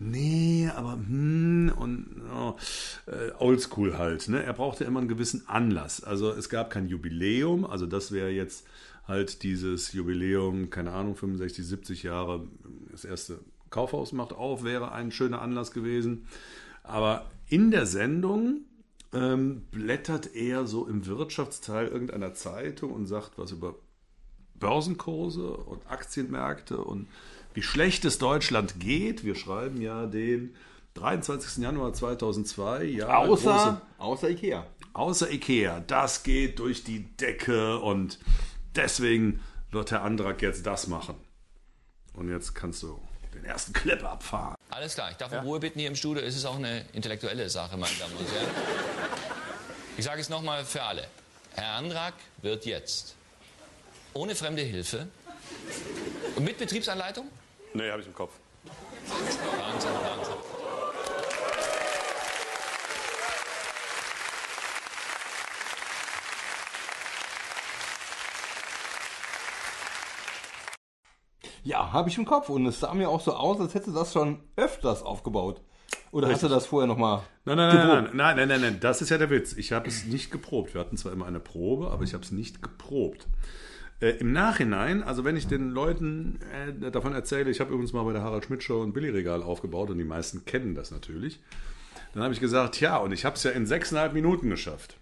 Nee, 0.00 0.70
aber 0.76 0.92
hm, 0.92 1.72
und 1.76 2.22
oh, 2.32 2.56
äh, 3.06 3.32
oldschool 3.38 3.98
halt. 3.98 4.28
Ne? 4.28 4.42
Er 4.44 4.52
brauchte 4.52 4.84
immer 4.84 5.00
einen 5.00 5.08
gewissen 5.08 5.48
Anlass. 5.48 6.04
Also 6.04 6.30
es 6.30 6.48
gab 6.48 6.70
kein 6.70 6.86
Jubiläum, 6.86 7.64
also 7.64 7.86
das 7.86 8.12
wäre 8.12 8.30
jetzt 8.30 8.64
halt 9.08 9.42
dieses 9.42 9.92
Jubiläum, 9.92 10.70
keine 10.70 10.92
Ahnung, 10.92 11.16
65, 11.16 11.66
70 11.66 12.02
Jahre, 12.04 12.46
das 12.92 13.04
erste 13.04 13.40
Kaufhaus 13.70 14.12
macht 14.12 14.32
auf, 14.32 14.62
wäre 14.62 14.92
ein 14.92 15.10
schöner 15.10 15.42
Anlass 15.42 15.72
gewesen. 15.72 16.26
Aber 16.84 17.26
in 17.48 17.70
der 17.70 17.86
Sendung 17.86 18.60
ähm, 19.14 19.62
blättert 19.70 20.34
er 20.34 20.66
so 20.66 20.86
im 20.86 21.06
Wirtschaftsteil 21.06 21.88
irgendeiner 21.88 22.34
Zeitung 22.34 22.92
und 22.92 23.06
sagt 23.06 23.32
was 23.38 23.50
über 23.52 23.74
Börsenkurse 24.54 25.50
und 25.56 25.86
Aktienmärkte 25.90 26.78
und 26.78 27.06
wie 27.54 27.62
schlecht 27.62 28.04
es 28.04 28.18
Deutschland 28.18 28.80
geht. 28.80 29.24
Wir 29.24 29.34
schreiben 29.34 29.80
ja 29.80 30.06
den 30.06 30.54
23. 30.94 31.62
Januar 31.62 31.92
2002. 31.92 32.84
Ja, 32.84 33.18
Außer, 33.18 33.50
große- 33.54 33.80
außer 33.98 34.30
Ikea. 34.30 34.66
außer 34.92 35.30
Ikea. 35.30 35.80
Das 35.86 36.22
geht 36.22 36.58
durch 36.58 36.84
die 36.84 37.04
Decke 37.16 37.78
und 37.78 38.18
deswegen 38.78 39.44
wird 39.70 39.90
Herr 39.90 40.02
Andrak 40.02 40.40
jetzt 40.40 40.64
das 40.64 40.86
machen. 40.86 41.16
Und 42.14 42.30
jetzt 42.30 42.54
kannst 42.54 42.82
du 42.82 42.98
den 43.34 43.44
ersten 43.44 43.72
Clip 43.72 44.02
abfahren. 44.02 44.56
Alles 44.70 44.94
klar, 44.94 45.10
ich 45.10 45.16
darf 45.16 45.32
um 45.32 45.40
Ruhe 45.40 45.60
bitten 45.60 45.78
hier 45.78 45.88
im 45.88 45.96
Studio. 45.96 46.22
Es 46.22 46.36
ist 46.36 46.44
auch 46.44 46.56
eine 46.56 46.86
intellektuelle 46.92 47.50
Sache, 47.50 47.76
meine 47.76 47.94
Damen 47.96 48.16
und 48.16 48.32
Herren. 48.32 48.48
Ich 49.96 50.04
sage 50.04 50.20
es 50.20 50.28
nochmal 50.28 50.64
für 50.64 50.82
alle. 50.82 51.06
Herr 51.54 51.72
Andrak 51.72 52.14
wird 52.42 52.64
jetzt 52.66 53.14
ohne 54.14 54.34
fremde 54.34 54.62
Hilfe 54.62 55.08
und 56.36 56.44
mit 56.44 56.56
Betriebsanleitung? 56.58 57.28
Nee, 57.74 57.90
habe 57.90 58.00
ich 58.00 58.06
im 58.06 58.14
Kopf. 58.14 58.32
Wahnsinn, 59.08 59.90
Wahnsinn. 59.90 60.37
Ja, 71.68 71.92
habe 71.92 72.08
ich 72.08 72.16
im 72.16 72.24
Kopf. 72.24 72.48
Und 72.48 72.64
es 72.64 72.80
sah 72.80 72.94
mir 72.94 73.10
auch 73.10 73.20
so 73.20 73.34
aus, 73.34 73.60
als 73.60 73.74
hätte 73.74 73.92
das 73.92 74.14
schon 74.14 74.38
öfters 74.56 75.02
aufgebaut. 75.02 75.60
Oder 76.12 76.28
hast 76.30 76.42
du 76.42 76.48
das 76.48 76.64
vorher 76.64 76.86
nochmal? 76.86 77.20
Nein, 77.44 77.58
nein, 77.58 77.76
nein, 77.76 77.86
nein, 77.86 78.10
nein, 78.14 78.36
nein, 78.36 78.48
nein, 78.48 78.60
nein, 78.62 78.80
das 78.80 79.02
ist 79.02 79.10
ja 79.10 79.18
der 79.18 79.28
Witz. 79.28 79.52
Ich 79.52 79.72
habe 79.72 79.86
es 79.86 80.06
nicht 80.06 80.30
geprobt. 80.30 80.72
Wir 80.72 80.80
hatten 80.80 80.96
zwar 80.96 81.12
immer 81.12 81.26
eine 81.26 81.40
Probe, 81.40 81.90
aber 81.90 82.04
ich 82.04 82.14
habe 82.14 82.24
es 82.24 82.32
nicht 82.32 82.62
geprobt. 82.62 83.28
Äh, 84.00 84.12
Im 84.12 84.32
Nachhinein, 84.32 85.02
also 85.02 85.26
wenn 85.26 85.36
ich 85.36 85.46
den 85.46 85.68
Leuten 85.68 86.38
äh, 86.80 86.90
davon 86.90 87.12
erzähle, 87.12 87.50
ich 87.50 87.60
habe 87.60 87.70
übrigens 87.70 87.92
mal 87.92 88.04
bei 88.04 88.14
der 88.14 88.22
Harald 88.22 88.46
Schmidt 88.46 88.62
Show 88.62 88.82
ein 88.82 88.94
Billigregal 88.94 89.42
aufgebaut 89.42 89.90
und 89.90 89.98
die 89.98 90.04
meisten 90.04 90.46
kennen 90.46 90.74
das 90.74 90.90
natürlich, 90.90 91.38
dann 92.14 92.22
habe 92.22 92.32
ich 92.32 92.40
gesagt, 92.40 92.80
ja, 92.80 92.96
und 92.96 93.12
ich 93.12 93.26
habe 93.26 93.36
es 93.36 93.42
ja 93.42 93.50
in 93.50 93.66
sechseinhalb 93.66 94.14
Minuten 94.14 94.48
geschafft. 94.48 94.96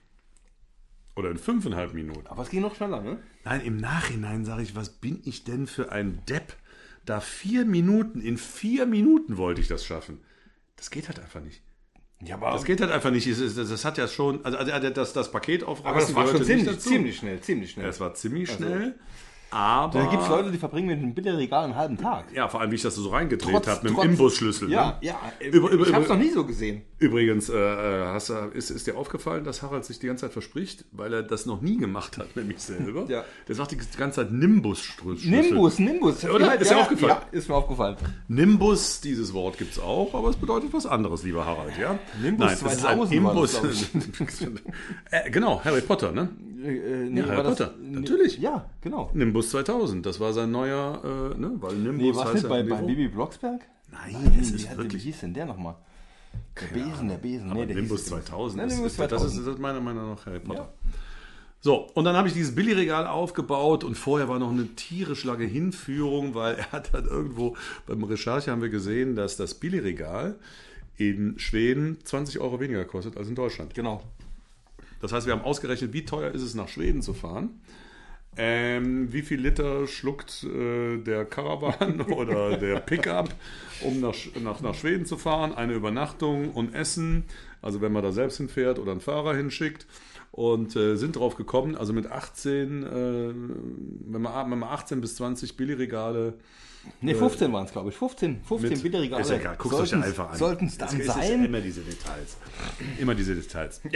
Oder 1.14 1.30
in 1.30 1.38
fünfeinhalb 1.38 1.94
Minuten. 1.94 2.26
Aber 2.26 2.42
es 2.42 2.50
ging 2.50 2.62
noch 2.62 2.74
schneller, 2.74 3.00
ne? 3.00 3.18
Nein, 3.44 3.60
im 3.60 3.76
Nachhinein 3.76 4.44
sage 4.44 4.62
ich, 4.62 4.74
was 4.74 4.88
bin 4.88 5.20
ich 5.24 5.44
denn 5.44 5.68
für 5.68 5.92
ein 5.92 6.22
Depp? 6.28 6.56
Da 7.06 7.20
vier 7.20 7.64
Minuten, 7.64 8.20
in 8.20 8.36
vier 8.36 8.84
Minuten 8.84 9.36
wollte 9.38 9.60
ich 9.62 9.68
das 9.68 9.86
schaffen. 9.86 10.18
Das 10.76 10.90
geht 10.90 11.08
halt 11.08 11.18
einfach 11.20 11.40
nicht. 11.40 11.62
Ja, 12.22 12.34
aber, 12.36 12.50
Das 12.50 12.64
geht 12.64 12.80
halt 12.80 12.90
einfach 12.90 13.10
nicht. 13.10 13.26
Ist- 13.26 13.56
Das, 13.56 13.68
das 13.68 13.84
hat 13.84 13.96
ja 13.98 14.08
schon, 14.08 14.44
also 14.44 14.58
also 14.58 14.90
das, 14.90 15.12
das 15.12 15.30
Paket 15.30 15.64
aufreißen 15.64 15.86
aber 15.90 16.00
das 16.00 16.14
war 16.14 16.26
schon 16.28 16.44
ziemlich, 16.44 16.78
ziemlich 16.80 17.16
schnell, 17.16 17.40
ziemlich 17.40 17.70
schnell. 17.70 17.88
Es 17.88 18.00
war 18.00 18.14
ziemlich 18.14 18.50
schnell, 18.50 18.98
aber 19.50 19.98
da 20.00 20.06
gibt 20.10 20.22
es 20.22 20.28
Leute, 20.28 20.50
die 20.50 20.58
verbringen 20.58 20.88
mit 20.88 20.98
einem 20.98 21.14
Billigregal 21.14 21.64
einen 21.64 21.76
halben 21.76 21.96
Tag. 21.96 22.24
ja, 22.34 22.48
vor 22.48 22.60
allem 22.60 22.70
wie 22.70 22.74
ich 22.74 22.82
das 22.82 22.94
so 22.96 23.08
reingedreht 23.10 23.66
habe 23.66 23.88
mit 23.88 23.96
dem 23.96 24.10
Imbusschlüssel. 24.10 24.70
Ja, 24.70 24.86
ne? 24.86 24.94
ja. 25.00 25.14
Über- 25.52 25.70
über- 25.70 25.86
ich 25.86 25.92
habe 25.94 26.02
es 26.04 26.08
noch 26.10 26.18
nie 26.18 26.30
so 26.30 26.44
gesehen. 26.44 26.82
Übrigens, 26.98 27.48
äh, 27.48 27.54
äh, 27.56 28.06
hast, 28.06 28.28
du- 28.30 28.34
ist, 28.54 28.70
ist 28.70 28.86
dir 28.86 28.96
aufgefallen, 28.96 29.44
dass 29.44 29.62
Harald 29.62 29.84
sich 29.84 29.98
die 29.98 30.06
ganze 30.08 30.22
Zeit 30.26 30.32
verspricht, 30.32 30.84
weil 30.92 31.12
er 31.12 31.22
das 31.22 31.46
noch 31.46 31.60
nie 31.62 31.76
gemacht 31.78 32.18
hat, 32.18 32.34
nämlich 32.36 32.58
selber. 32.58 33.06
Ja. 33.08 33.24
Der 33.48 33.54
sagt 33.54 33.70
die 33.72 33.76
ganze 33.96 34.22
Zeit 34.22 34.32
Nimbus-Schlüssel. 34.32 35.30
Nimbus, 35.30 35.78
Nimbus. 35.78 36.24
Oder? 36.24 36.58
Ist 36.60 36.70
dir 36.70 36.78
aufgefallen? 36.78 37.12
Ja, 37.32 37.38
ist 37.38 37.48
mir 37.48 37.54
aufgefallen. 37.54 37.96
Nimbus, 38.28 39.00
dieses 39.00 39.32
Wort 39.32 39.58
gibt 39.58 39.72
es 39.72 39.78
auch, 39.78 40.12
aber 40.14 40.28
es 40.30 40.36
bedeutet 40.36 40.72
was 40.72 40.86
anderes, 40.86 41.22
lieber 41.22 41.44
Harald, 41.46 41.78
ja? 41.78 41.98
Nimbus 42.22 42.46
Nein, 42.46 42.54
es 42.54 42.62
ist 42.62 42.68
ein 42.86 42.96
2000 42.98 43.24
war 43.24 43.32
Imbus. 43.32 43.60
das, 43.60 43.90
äh, 45.10 45.30
genau, 45.30 45.62
Harry 45.64 45.80
Potter, 45.82 46.12
ne? 46.12 46.28
Äh, 46.64 46.68
äh, 46.68 47.08
nee, 47.10 47.20
Ja, 47.20 47.26
Harry 47.28 47.36
das- 47.42 47.58
Potter, 47.58 47.74
nee, 47.80 47.96
natürlich. 48.00 48.38
Ja, 48.38 48.70
genau. 48.80 49.10
Nimbus 49.14 49.35
2000, 49.42 50.04
das 50.06 50.20
war 50.20 50.32
sein 50.32 50.50
neuer, 50.50 51.32
äh, 51.34 51.38
ne? 51.38 51.52
Weil 51.60 51.74
Nimbus 51.76 52.02
Nee, 52.02 52.14
was 52.14 52.24
heißt 52.24 52.34
nicht 52.34 52.42
ja 52.44 52.48
bei, 52.48 52.62
bei. 52.62 52.82
Bibi 52.82 53.08
Blocksberg? 53.08 53.60
Nein, 53.92 54.36
es 54.40 54.52
Wie 54.52 54.56
ist 54.56 54.76
wirklich. 54.76 55.02
Wie 55.04 55.10
hieß 55.10 55.20
denn 55.20 55.34
der 55.34 55.46
nochmal? 55.46 55.76
Der 56.60 56.66
Besen, 56.66 57.08
der 57.08 57.16
Besen. 57.16 57.52
Nee, 57.52 57.66
der 57.66 57.76
Nimbus 57.76 58.02
hieß- 58.06 58.08
2000, 58.08 58.56
Nein, 58.58 58.68
das, 58.68 58.76
Nimbus 58.76 58.92
ist, 58.92 59.00
das 59.00 59.08
2000. 59.08 59.30
ist 59.40 59.46
das 59.46 59.54
ist 59.54 59.60
meiner 59.60 59.80
Meinung 59.80 60.10
nach 60.10 60.26
Harry 60.26 60.40
Potter. 60.40 60.72
So, 61.60 61.88
und 61.94 62.04
dann 62.04 62.14
habe 62.16 62.28
ich 62.28 62.34
dieses 62.34 62.54
Billigregal 62.54 63.06
aufgebaut 63.06 63.82
und 63.82 63.96
vorher 63.96 64.28
war 64.28 64.38
noch 64.38 64.50
eine 64.50 64.66
tierisch 64.76 65.24
lange 65.24 65.44
Hinführung, 65.46 66.34
weil 66.34 66.54
er 66.56 66.70
hat 66.72 66.94
dann 66.94 67.06
irgendwo, 67.06 67.56
beim 67.86 68.04
Recherche 68.04 68.50
haben 68.50 68.62
wir 68.62 68.68
gesehen, 68.68 69.16
dass 69.16 69.36
das 69.36 69.54
Billigregal 69.54 70.36
in 70.96 71.38
Schweden 71.38 71.98
20 72.04 72.40
Euro 72.40 72.60
weniger 72.60 72.84
kostet 72.84 73.16
als 73.16 73.28
in 73.28 73.34
Deutschland. 73.34 73.74
Genau. 73.74 74.02
Das 75.00 75.12
heißt, 75.12 75.26
wir 75.26 75.32
haben 75.32 75.42
ausgerechnet, 75.42 75.92
wie 75.92 76.04
teuer 76.04 76.30
ist 76.30 76.42
es 76.42 76.54
nach 76.54 76.68
Schweden 76.68 77.02
zu 77.02 77.14
fahren. 77.14 77.60
Ähm, 78.36 79.12
wie 79.12 79.22
viel 79.22 79.40
Liter 79.40 79.86
schluckt 79.86 80.44
äh, 80.44 80.98
der 80.98 81.24
Caravan 81.24 82.00
oder 82.10 82.56
der 82.56 82.80
Pickup, 82.80 83.30
um 83.82 84.00
nach, 84.00 84.14
nach, 84.42 84.60
nach 84.60 84.74
Schweden 84.74 85.06
zu 85.06 85.16
fahren? 85.16 85.54
Eine 85.54 85.74
Übernachtung 85.74 86.50
und 86.52 86.74
Essen, 86.74 87.24
also 87.62 87.80
wenn 87.80 87.92
man 87.92 88.02
da 88.02 88.12
selbst 88.12 88.36
hinfährt 88.36 88.78
oder 88.78 88.92
einen 88.92 89.00
Fahrer 89.00 89.34
hinschickt. 89.34 89.86
Und 90.32 90.76
äh, 90.76 90.96
sind 90.96 91.16
drauf 91.16 91.36
gekommen, 91.36 91.76
also 91.76 91.94
mit 91.94 92.10
18, 92.10 92.82
äh, 92.82 92.88
wenn, 92.88 94.20
man, 94.20 94.50
wenn 94.50 94.58
man 94.58 94.68
18 94.68 95.00
bis 95.00 95.16
20 95.16 95.56
Billigregale 95.56 96.34
Ne, 97.00 97.14
15 97.14 97.52
waren 97.52 97.66
es, 97.66 97.72
glaube 97.72 97.90
ich. 97.90 97.96
15, 97.96 98.42
15 98.42 98.70
mit- 98.70 98.82
Billigregale. 98.82 99.22
Ist 99.22 99.30
ja 99.30 99.36
egal, 99.36 99.56
guckt 99.56 99.74
euch 99.74 99.90
ja 99.90 100.00
einfach 100.00 100.30
an. 100.30 100.36
Sollten 100.38 100.66
es 100.66 100.78
dann 100.78 100.98
Es 101.00 101.06
sein. 101.06 101.44
Immer 101.44 101.60
diese 101.60 101.82
Details. 101.82 102.36
Immer 102.98 103.14
diese 103.14 103.34
Details. 103.34 103.80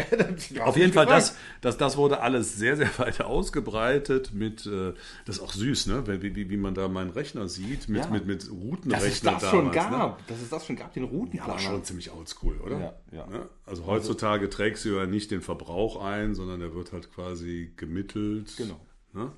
Ja, 0.51 0.65
Auf 0.65 0.77
jeden 0.77 0.93
Fall, 0.93 1.07
das, 1.07 1.37
das, 1.61 1.77
das 1.79 1.97
wurde 1.97 2.21
alles 2.21 2.57
sehr, 2.57 2.77
sehr 2.77 2.91
weit 2.99 3.21
ausgebreitet 3.21 4.33
mit, 4.33 4.67
äh, 4.67 4.93
das 5.25 5.37
ist 5.37 5.43
auch 5.43 5.53
süß, 5.53 5.87
ne? 5.87 6.05
Wie, 6.23 6.35
wie, 6.35 6.51
wie 6.51 6.57
man 6.57 6.75
da 6.75 6.89
meinen 6.89 7.11
Rechner 7.11 7.49
sieht, 7.49 7.89
mit, 7.89 8.05
Ja. 8.05 8.11
mit, 8.11 8.27
mit 8.27 8.43
Dass 8.43 8.51
Routenrechner 8.51 9.07
es 9.09 9.21
das 9.43 9.51
schon 9.51 9.73
damals, 9.73 9.91
Ne? 9.91 9.97
gab. 9.99 10.27
Dass 10.27 10.41
es 10.41 10.49
das 10.49 10.67
schon 10.67 10.77
gab, 10.77 10.93
den 10.95 11.05
Ja, 11.05 11.09
Routenplaner. 11.11 11.53
aber 11.53 11.61
schon 11.61 11.85
ziemlich 11.85 12.11
oldschool, 12.13 12.57
oder? 12.59 12.79
Ja, 12.81 12.95
ja. 13.13 13.27
Ne? 13.27 13.49
Also 13.67 13.87
heutzutage 13.87 14.49
trägst 14.51 14.85
du 14.85 14.91
ja 14.97 15.07
nicht 15.07 15.31
den 15.31 15.41
Verbrauch 15.43 16.03
ein, 16.03 16.35
sondern 16.35 16.61
der 16.61 16.75
wird 16.75 16.93
halt 16.93 17.13
quasi 17.13 17.73
gemittelt. 17.77 18.53
Genau. 18.57 18.81
Ne? 19.13 19.33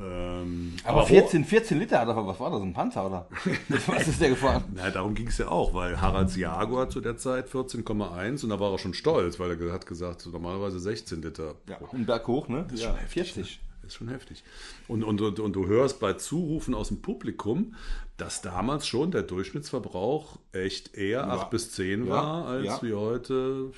Ähm, 0.00 0.74
aber 0.84 1.02
ho- 1.02 1.06
14, 1.06 1.44
14 1.44 1.78
Liter 1.78 2.00
hat 2.00 2.08
er, 2.08 2.26
was 2.26 2.38
war 2.38 2.50
das, 2.50 2.62
ein 2.62 2.72
Panzer, 2.72 3.06
oder? 3.06 3.28
was 3.86 4.08
ist 4.08 4.20
der 4.20 4.30
gefahren? 4.30 4.64
Na, 4.74 4.90
darum 4.90 5.14
ging 5.14 5.28
es 5.28 5.38
ja 5.38 5.48
auch, 5.48 5.74
weil 5.74 6.00
Haralds 6.00 6.36
Jaguar 6.36 6.88
zu 6.88 7.00
der 7.00 7.16
Zeit 7.16 7.48
14,1 7.48 8.44
und 8.44 8.50
da 8.50 8.60
war 8.60 8.72
er 8.72 8.78
schon 8.78 8.94
stolz, 8.94 9.38
weil 9.40 9.60
er 9.60 9.72
hat 9.72 9.86
gesagt, 9.86 10.26
normalerweise 10.30 10.78
16 10.78 11.22
Liter. 11.22 11.54
Ja, 11.68 11.78
einen 11.92 12.06
Berg 12.06 12.26
hoch, 12.28 12.48
ne? 12.48 12.66
ist 12.72 12.82
ja, 12.82 12.90
schon 12.90 12.98
heftig, 12.98 13.32
40. 13.34 13.60
Das 13.82 13.92
ist 13.92 13.96
schon 13.96 14.08
heftig. 14.08 14.44
Und, 14.86 15.02
und, 15.02 15.20
und, 15.20 15.40
und 15.40 15.52
du 15.56 15.66
hörst 15.66 15.98
bei 15.98 16.12
Zurufen 16.12 16.74
aus 16.74 16.88
dem 16.88 17.00
Publikum, 17.00 17.74
dass 18.18 18.42
damals 18.42 18.86
schon 18.86 19.10
der 19.10 19.22
Durchschnittsverbrauch 19.22 20.38
echt 20.52 20.94
eher 20.94 21.26
8 21.30 21.50
bis 21.50 21.72
10 21.72 22.04
Ja, 22.06 22.12
war, 22.12 22.44
als 22.46 22.66
ja. 22.66 22.82
wie 22.82 22.92
heute 22.94 23.70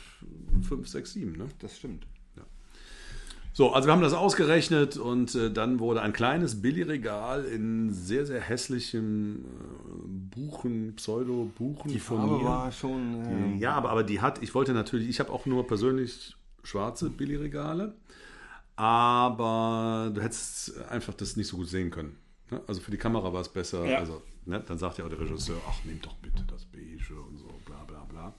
5, 0.68 0.88
6, 0.88 1.12
7. 1.12 1.32
Ne? 1.32 1.46
Das 1.60 1.76
stimmt. 1.76 2.06
So, 3.52 3.72
also 3.72 3.88
wir 3.88 3.92
haben 3.92 4.00
das 4.02 4.12
ausgerechnet 4.12 4.96
und 4.96 5.34
äh, 5.34 5.50
dann 5.52 5.80
wurde 5.80 6.02
ein 6.02 6.12
kleines 6.12 6.62
Billigregal 6.62 7.44
in 7.44 7.92
sehr, 7.92 8.24
sehr 8.24 8.40
hässlichem 8.40 9.44
äh, 9.44 10.36
Buchen, 10.36 10.94
Pseudo-Buchen 10.94 11.90
Die 11.90 11.98
von 11.98 12.18
Farbe 12.18 12.38
mir. 12.38 12.44
war 12.44 12.70
schon. 12.72 13.24
ähm, 13.26 13.58
Ja, 13.58 13.72
aber, 13.74 13.90
aber 13.90 14.04
die 14.04 14.20
hat, 14.20 14.40
ich 14.42 14.54
wollte 14.54 14.72
natürlich, 14.72 15.08
ich 15.08 15.18
habe 15.20 15.30
auch 15.32 15.46
nur 15.46 15.66
persönlich 15.66 16.36
schwarze 16.62 17.10
Billigregale, 17.10 17.94
aber 18.76 20.10
du 20.14 20.20
hättest 20.22 20.78
einfach 20.88 21.14
das 21.14 21.36
nicht 21.36 21.48
so 21.48 21.56
gut 21.56 21.68
sehen 21.68 21.90
können. 21.90 22.16
ne? 22.50 22.60
Also 22.66 22.80
für 22.80 22.90
die 22.92 22.96
Kamera 22.98 23.32
war 23.32 23.40
es 23.40 23.48
besser. 23.48 23.84
Ja. 23.84 23.98
Also, 23.98 24.22
ne, 24.46 24.62
dann 24.66 24.78
sagt 24.78 24.98
ja 24.98 25.04
auch 25.04 25.08
der 25.10 25.20
Regisseur, 25.20 25.56
ach, 25.68 25.76
nimm 25.84 26.00
doch 26.00 26.14
bitte 26.16 26.44
das 26.50 26.64
Beige 26.66 27.20
und 27.20 27.36
so, 27.36 27.48
bla 27.66 27.82
bla 27.86 28.04
bla. 28.04 28.34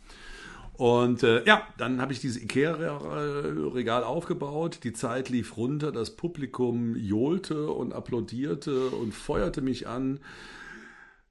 Und 0.74 1.24
äh, 1.24 1.44
ja, 1.46 1.68
dann 1.78 2.02
habe 2.02 2.14
ich 2.14 2.22
dieses 2.22 2.42
Ikea-Regal 2.42 4.04
aufgebaut. 4.04 4.80
Die 4.84 4.94
Zeit 4.94 5.30
lief 5.30 5.58
runter, 5.58 5.92
das 5.92 6.16
Publikum 6.16 6.96
johlte 6.96 7.70
und 7.70 7.94
applaudierte 7.94 8.90
und 8.90 9.14
feuerte 9.14 9.62
mich 9.62 9.88
an. 9.88 10.20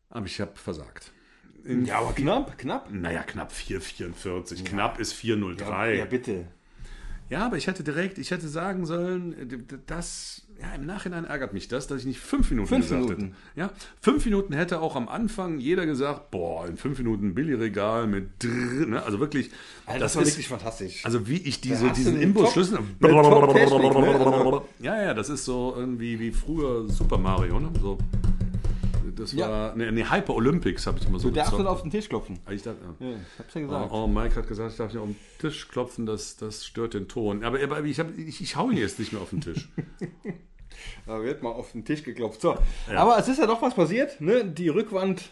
Aber 0.09 0.27
ich 0.27 0.41
habe 0.41 0.53
versagt. 0.55 1.13
In, 1.65 1.85
ja, 1.85 1.99
aber 1.99 2.13
knapp, 2.13 2.59
knapp. 2.59 2.91
naja, 2.91 3.23
knapp 3.23 3.53
4,44. 3.53 4.65
Knapp 4.65 4.99
ist 4.99 5.15
4,03. 5.15 5.95
Ja, 5.95 6.05
Ja, 6.05 6.05
ja, 7.31 7.47
aber 7.47 7.57
ich 7.57 7.67
hätte 7.67 7.83
direkt, 7.83 8.19
ich 8.19 8.31
hätte 8.31 8.49
sagen 8.49 8.85
sollen, 8.85 9.33
äh, 9.33 9.59
das, 9.87 10.43
ja, 10.61 10.75
im 10.75 10.85
Nachhinein 10.85 11.25
ärgert 11.25 11.55
mich 11.55 11.69
das, 11.69 11.87
dass 11.87 12.01
ich 12.01 12.07
nicht 12.07 12.21
fünf 12.21 12.51
Minuten 12.51 12.69
Fünf 12.69 12.85
gesagt 12.89 13.03
Minuten. 13.03 13.23
hätte. 13.25 13.35
Ja, 13.57 13.71
fünf 14.01 14.25
Minuten 14.27 14.53
hätte 14.53 14.81
auch 14.81 14.95
am 14.97 15.09
Anfang 15.09 15.59
jeder 15.59 15.87
gesagt, 15.87 16.31
boah, 16.31 16.67
in 16.67 16.77
fünf 16.77 16.99
Minuten 16.99 17.33
Billigregal 17.35 18.07
mit 18.07 18.29
drrr, 18.43 18.87
ne? 18.87 19.03
also 19.03 19.21
wirklich, 19.21 19.51
Also 19.87 20.01
das, 20.01 20.13
das, 20.13 20.17
war 20.17 20.23
ist, 20.25 20.29
wirklich 20.31 20.49
fantastisch. 20.49 21.05
also 21.05 21.27
wie 21.29 21.39
ich 21.39 21.61
diese, 21.63 21.91
diesen 21.93 22.21
Imbusschlüssel, 22.21 22.81
ne? 22.81 22.87
Ja, 24.81 25.03
ja, 25.03 25.15
das 25.15 25.31
ist 25.31 25.45
so 25.45 25.75
irgendwie 25.77 26.19
wie 26.19 26.33
früher 26.33 26.89
Super 26.89 27.17
Mario, 27.19 27.59
ne? 27.61 27.71
So. 27.81 27.97
Das 29.21 29.33
Ja. 29.33 29.49
war, 29.51 29.77
ne, 29.77 29.93
nee, 29.93 30.05
Hyper 30.05 30.35
Olympics 30.35 30.87
habe 30.87 30.99
ich 30.99 31.07
immer 31.07 31.19
so 31.19 31.29
du 31.29 31.35
darfst 31.35 31.53
nur 31.57 31.69
auf 31.71 31.83
den 31.83 31.91
Tisch 31.91 32.09
klopfen. 32.09 32.39
Ich 32.51 32.63
dachte, 32.63 32.79
ja. 33.01 33.07
Ja, 33.11 33.17
hab's 33.39 33.55
ja 33.55 33.61
Oh, 33.61 33.67
gesagt. 33.67 33.93
oh, 33.93 34.07
Mike 34.07 34.35
hat 34.37 34.49
gesagt, 34.49 34.71
ich 34.73 34.77
darf 34.79 34.93
nicht 34.93 35.01
auf 35.03 35.09
den 35.09 35.17
Tisch 35.39 35.69
klopfen, 35.69 36.07
das, 36.07 36.37
das 36.37 36.65
stört 36.65 36.95
den 36.95 37.07
Ton. 37.09 37.45
Aber, 37.45 37.63
aber 37.63 37.85
ich, 37.85 38.01
hab, 38.01 38.17
ich, 38.19 38.41
ich 38.41 38.57
hau 38.57 38.71
ihn 38.71 38.79
jetzt 38.79 38.99
nicht 38.99 39.13
mehr 39.13 39.21
auf 39.23 39.31
den 39.31 39.41
Tisch. 39.41 39.69
Da 41.07 41.23
wird 41.23 41.43
mal 41.43 41.51
auf 41.51 41.73
den 41.73 41.85
Tisch 41.85 42.03
geklopft. 42.05 42.41
So. 42.41 42.57
Aber 42.95 43.19
es 43.19 43.29
ist 43.29 43.39
ja 43.39 43.47
doch 43.47 43.61
was 43.61 43.75
passiert, 43.75 44.21
ne? 44.21 44.45
Die 44.47 44.69
Rückwand, 44.69 45.29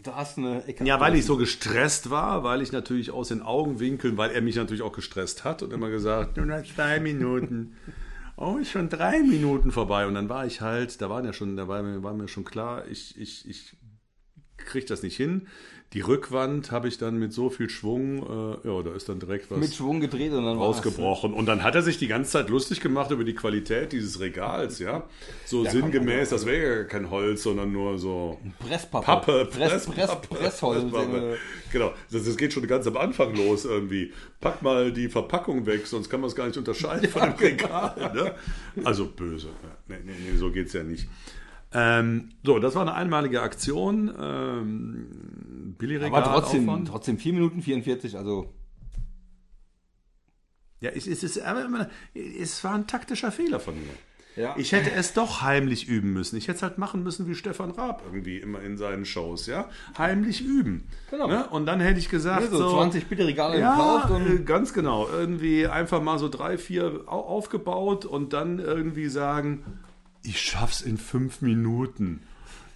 da 0.00 0.14
hast 0.14 0.36
du 0.36 0.42
eine 0.42 0.64
Ecke. 0.66 0.84
ja, 0.84 1.00
weil 1.00 1.16
ich 1.16 1.24
so 1.24 1.36
gestresst 1.36 2.10
war, 2.10 2.44
weil 2.44 2.62
ich 2.62 2.70
natürlich 2.70 3.10
aus 3.10 3.28
den 3.28 3.42
Augenwinkeln, 3.42 4.16
weil 4.18 4.30
er 4.30 4.40
mich 4.42 4.54
natürlich 4.54 4.82
auch 4.82 4.92
gestresst 4.92 5.42
hat 5.42 5.62
und 5.62 5.72
immer 5.72 5.90
gesagt, 5.90 6.36
nur 6.36 6.46
noch 6.46 6.62
zwei 6.64 7.00
Minuten. 7.00 7.76
Oh, 8.36 8.56
ist 8.56 8.70
schon 8.70 8.88
drei 8.88 9.20
Minuten 9.20 9.70
vorbei. 9.70 10.06
Und 10.06 10.14
dann 10.14 10.28
war 10.28 10.46
ich 10.46 10.60
halt, 10.60 11.00
da 11.00 11.08
waren 11.08 11.24
ja 11.24 11.32
schon, 11.32 11.56
da 11.56 11.68
war 11.68 11.82
mir, 11.82 12.02
war 12.02 12.14
mir 12.14 12.28
schon 12.28 12.44
klar, 12.44 12.86
ich, 12.88 13.18
ich, 13.18 13.48
ich 13.48 13.76
kriege 14.56 14.86
das 14.86 15.02
nicht 15.02 15.16
hin. 15.16 15.46
Die 15.92 16.00
Rückwand 16.00 16.72
habe 16.72 16.88
ich 16.88 16.98
dann 16.98 17.20
mit 17.20 17.32
so 17.32 17.50
viel 17.50 17.70
Schwung, 17.70 18.18
äh, 18.64 18.68
ja, 18.68 18.82
da 18.82 18.96
ist 18.96 19.08
dann 19.08 19.20
direkt 19.20 19.48
was. 19.52 19.58
mit 19.58 19.74
Schwung 19.74 20.00
gedreht 20.00 20.32
und 20.32 20.44
dann 20.44 20.56
rausgebrochen. 20.58 21.32
Und 21.32 21.46
dann 21.46 21.62
hat 21.62 21.76
er 21.76 21.82
sich 21.82 21.98
die 21.98 22.08
ganze 22.08 22.32
Zeit 22.32 22.48
lustig 22.48 22.80
gemacht 22.80 23.12
über 23.12 23.22
die 23.22 23.34
Qualität 23.34 23.92
dieses 23.92 24.18
Regals, 24.18 24.80
ja. 24.80 25.04
So 25.44 25.64
Ja, 25.64 25.70
sinngemäß, 25.70 26.30
das 26.30 26.46
wäre 26.46 26.78
ja 26.78 26.84
kein 26.84 27.10
Holz, 27.10 27.44
sondern 27.44 27.70
nur 27.70 27.96
so 28.00 28.40
Presspappe. 28.58 29.06
Pappe, 29.06 29.44
Press, 29.44 29.70
Press, 29.70 29.86
Presspappe, 29.86 30.34
Pressholz. 30.34 30.90
Presspappe. 30.90 31.38
Genau, 31.70 31.92
das, 32.10 32.24
das 32.24 32.36
geht 32.36 32.52
schon 32.52 32.66
ganz 32.66 32.88
am 32.88 32.96
Anfang 32.96 33.36
los 33.36 33.64
irgendwie. 33.64 34.12
Pack 34.40 34.62
mal 34.62 34.90
die 34.90 35.08
Verpackung 35.08 35.64
weg, 35.66 35.86
sonst 35.86 36.10
kann 36.10 36.20
man 36.20 36.28
es 36.28 36.34
gar 36.34 36.48
nicht 36.48 36.56
unterscheiden 36.56 37.08
von 37.08 37.22
dem 37.22 37.34
Regal. 37.38 38.10
Ne? 38.12 38.34
Also 38.82 39.06
böse. 39.06 39.50
Nee, 39.86 39.98
nee, 40.04 40.12
nee, 40.18 40.36
so 40.36 40.50
geht 40.50 40.66
es 40.66 40.72
ja 40.72 40.82
nicht. 40.82 41.06
Ähm, 41.74 42.30
so, 42.44 42.58
das 42.60 42.74
war 42.76 42.82
eine 42.82 42.94
einmalige 42.94 43.42
Aktion. 43.42 44.14
Ähm, 44.18 45.74
Billigregal. 45.78 46.22
Aber 46.22 46.40
trotzdem, 46.40 46.68
Aufwand. 46.68 46.88
trotzdem 46.88 47.18
4 47.18 47.32
Minuten 47.32 47.62
44, 47.62 48.16
also 48.16 48.52
Ja, 50.80 50.90
es, 50.90 51.06
es, 51.06 51.24
ist, 51.24 51.40
es 52.14 52.64
war 52.64 52.74
ein 52.74 52.86
taktischer 52.86 53.32
Fehler 53.32 53.58
von 53.60 53.74
mir. 53.74 53.92
Ja. 54.36 54.54
Ich 54.58 54.72
hätte 54.72 54.90
es 54.92 55.12
doch 55.14 55.42
heimlich 55.42 55.86
üben 55.88 56.12
müssen. 56.12 56.36
Ich 56.36 56.48
hätte 56.48 56.56
es 56.56 56.62
halt 56.64 56.76
machen 56.76 57.04
müssen 57.04 57.28
wie 57.28 57.36
Stefan 57.36 57.70
Raab 57.70 58.02
irgendwie 58.04 58.38
immer 58.38 58.60
in 58.62 58.76
seinen 58.76 59.04
Shows, 59.04 59.46
ja? 59.46 59.68
Heimlich 59.96 60.44
üben. 60.44 60.88
Genau. 61.10 61.28
Ne? 61.28 61.46
Und 61.50 61.66
dann 61.66 61.78
hätte 61.80 62.00
ich 62.00 62.08
gesagt, 62.08 62.50
so, 62.50 62.56
so 62.58 62.70
20 62.70 63.06
Billigregale 63.06 63.60
ja, 63.60 63.70
gekauft 63.76 64.10
und 64.10 64.26
äh, 64.40 64.42
ganz 64.42 64.72
genau. 64.72 65.08
Irgendwie 65.08 65.68
einfach 65.68 66.02
mal 66.02 66.18
so 66.18 66.28
drei, 66.28 66.58
vier 66.58 67.02
au- 67.06 67.20
aufgebaut 67.20 68.06
und 68.06 68.32
dann 68.32 68.58
irgendwie 68.58 69.08
sagen, 69.08 69.62
ich 70.24 70.40
schaff's 70.40 70.80
in 70.80 70.98
fünf 70.98 71.42
Minuten. 71.42 72.22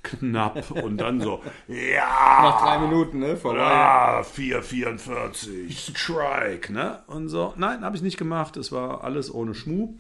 Knapp. 0.03 0.71
Und 0.71 0.99
dann 0.99 1.21
so, 1.21 1.43
ja. 1.69 2.43
nach 2.43 2.63
drei 2.63 2.79
Minuten, 2.79 3.19
ne? 3.19 3.37
Vorbei. 3.37 3.61
Ah, 3.61 4.21
4,44, 4.21 5.97
Strike, 5.97 6.73
ne? 6.73 7.03
Und 7.09 7.29
so. 7.29 7.53
Nein, 7.57 7.83
habe 7.83 7.97
ich 7.97 8.03
nicht 8.03 8.17
gemacht. 8.17 8.57
Es 8.57 8.71
war 8.71 9.03
alles 9.03 9.33
ohne 9.33 9.55
Schmuh. 9.55 9.95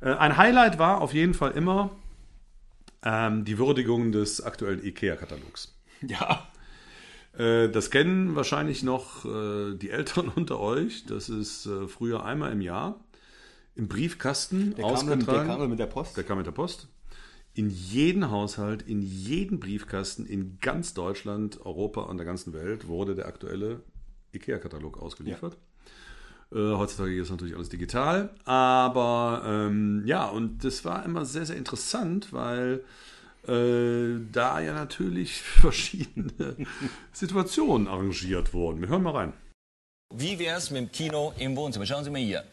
Äh, 0.00 0.12
ein 0.14 0.36
Highlight 0.36 0.78
war 0.78 1.00
auf 1.02 1.12
jeden 1.12 1.34
Fall 1.34 1.52
immer 1.52 1.90
ähm, 3.04 3.44
die 3.44 3.58
Würdigung 3.58 4.12
des 4.12 4.42
aktuellen 4.42 4.84
IKEA-Katalogs. 4.84 5.74
Ja. 6.00 6.48
Äh, 7.36 7.68
das 7.68 7.90
kennen 7.90 8.34
wahrscheinlich 8.36 8.82
noch 8.82 9.24
äh, 9.24 9.74
die 9.74 9.90
Älteren 9.90 10.28
unter 10.34 10.58
euch. 10.58 11.04
Das 11.06 11.28
ist 11.28 11.66
äh, 11.66 11.86
früher 11.86 12.24
einmal 12.24 12.52
im 12.52 12.60
Jahr 12.60 12.98
im 13.74 13.88
Briefkasten 13.88 14.74
Der 14.74 14.84
kam, 14.84 14.92
ausgetragen. 14.92 15.48
der 15.48 15.56
kam 15.56 15.70
mit 15.70 15.78
der 15.78 15.86
Post. 15.86 16.16
Der 16.16 16.24
kam 16.24 16.38
mit 16.38 16.46
der 16.46 16.52
Post. 16.52 16.88
In 17.54 17.70
jeden 17.70 18.30
Haushalt, 18.30 18.82
in 18.82 19.02
jeden 19.02 19.60
Briefkasten, 19.60 20.26
in 20.26 20.58
ganz 20.60 20.94
Deutschland, 20.94 21.64
Europa 21.64 22.02
und 22.02 22.16
der 22.16 22.26
ganzen 22.26 22.52
Welt 22.52 22.88
wurde 22.88 23.14
der 23.14 23.26
aktuelle 23.26 23.80
IKEA-Katalog 24.34 25.00
ausgeliefert. 25.00 25.56
Äh, 26.52 26.72
heutzutage 26.72 27.16
ist 27.20 27.30
natürlich 27.30 27.54
alles 27.54 27.68
digital. 27.68 28.30
Aber 28.44 29.42
ähm, 29.46 30.02
ja, 30.04 30.26
und 30.26 30.64
das 30.64 30.84
war 30.84 31.04
immer 31.04 31.24
sehr, 31.24 31.46
sehr 31.46 31.56
interessant, 31.56 32.32
weil 32.32 32.84
äh, 33.46 34.20
da 34.32 34.60
ja 34.60 34.72
natürlich 34.72 35.40
verschiedene 35.42 36.56
Situationen 37.12 37.88
arrangiert 37.88 38.52
wurden. 38.52 38.80
Wir 38.80 38.88
hören 38.88 39.02
mal 39.02 39.12
rein. 39.12 39.32
Wie 40.14 40.38
wäre 40.38 40.58
es 40.58 40.70
mit 40.70 40.80
dem 40.80 40.92
Kino 40.92 41.32
im 41.38 41.56
Wohnzimmer? 41.56 41.86
Schauen 41.86 42.04
Sie 42.04 42.10
mal 42.10 42.20
hier. 42.20 42.44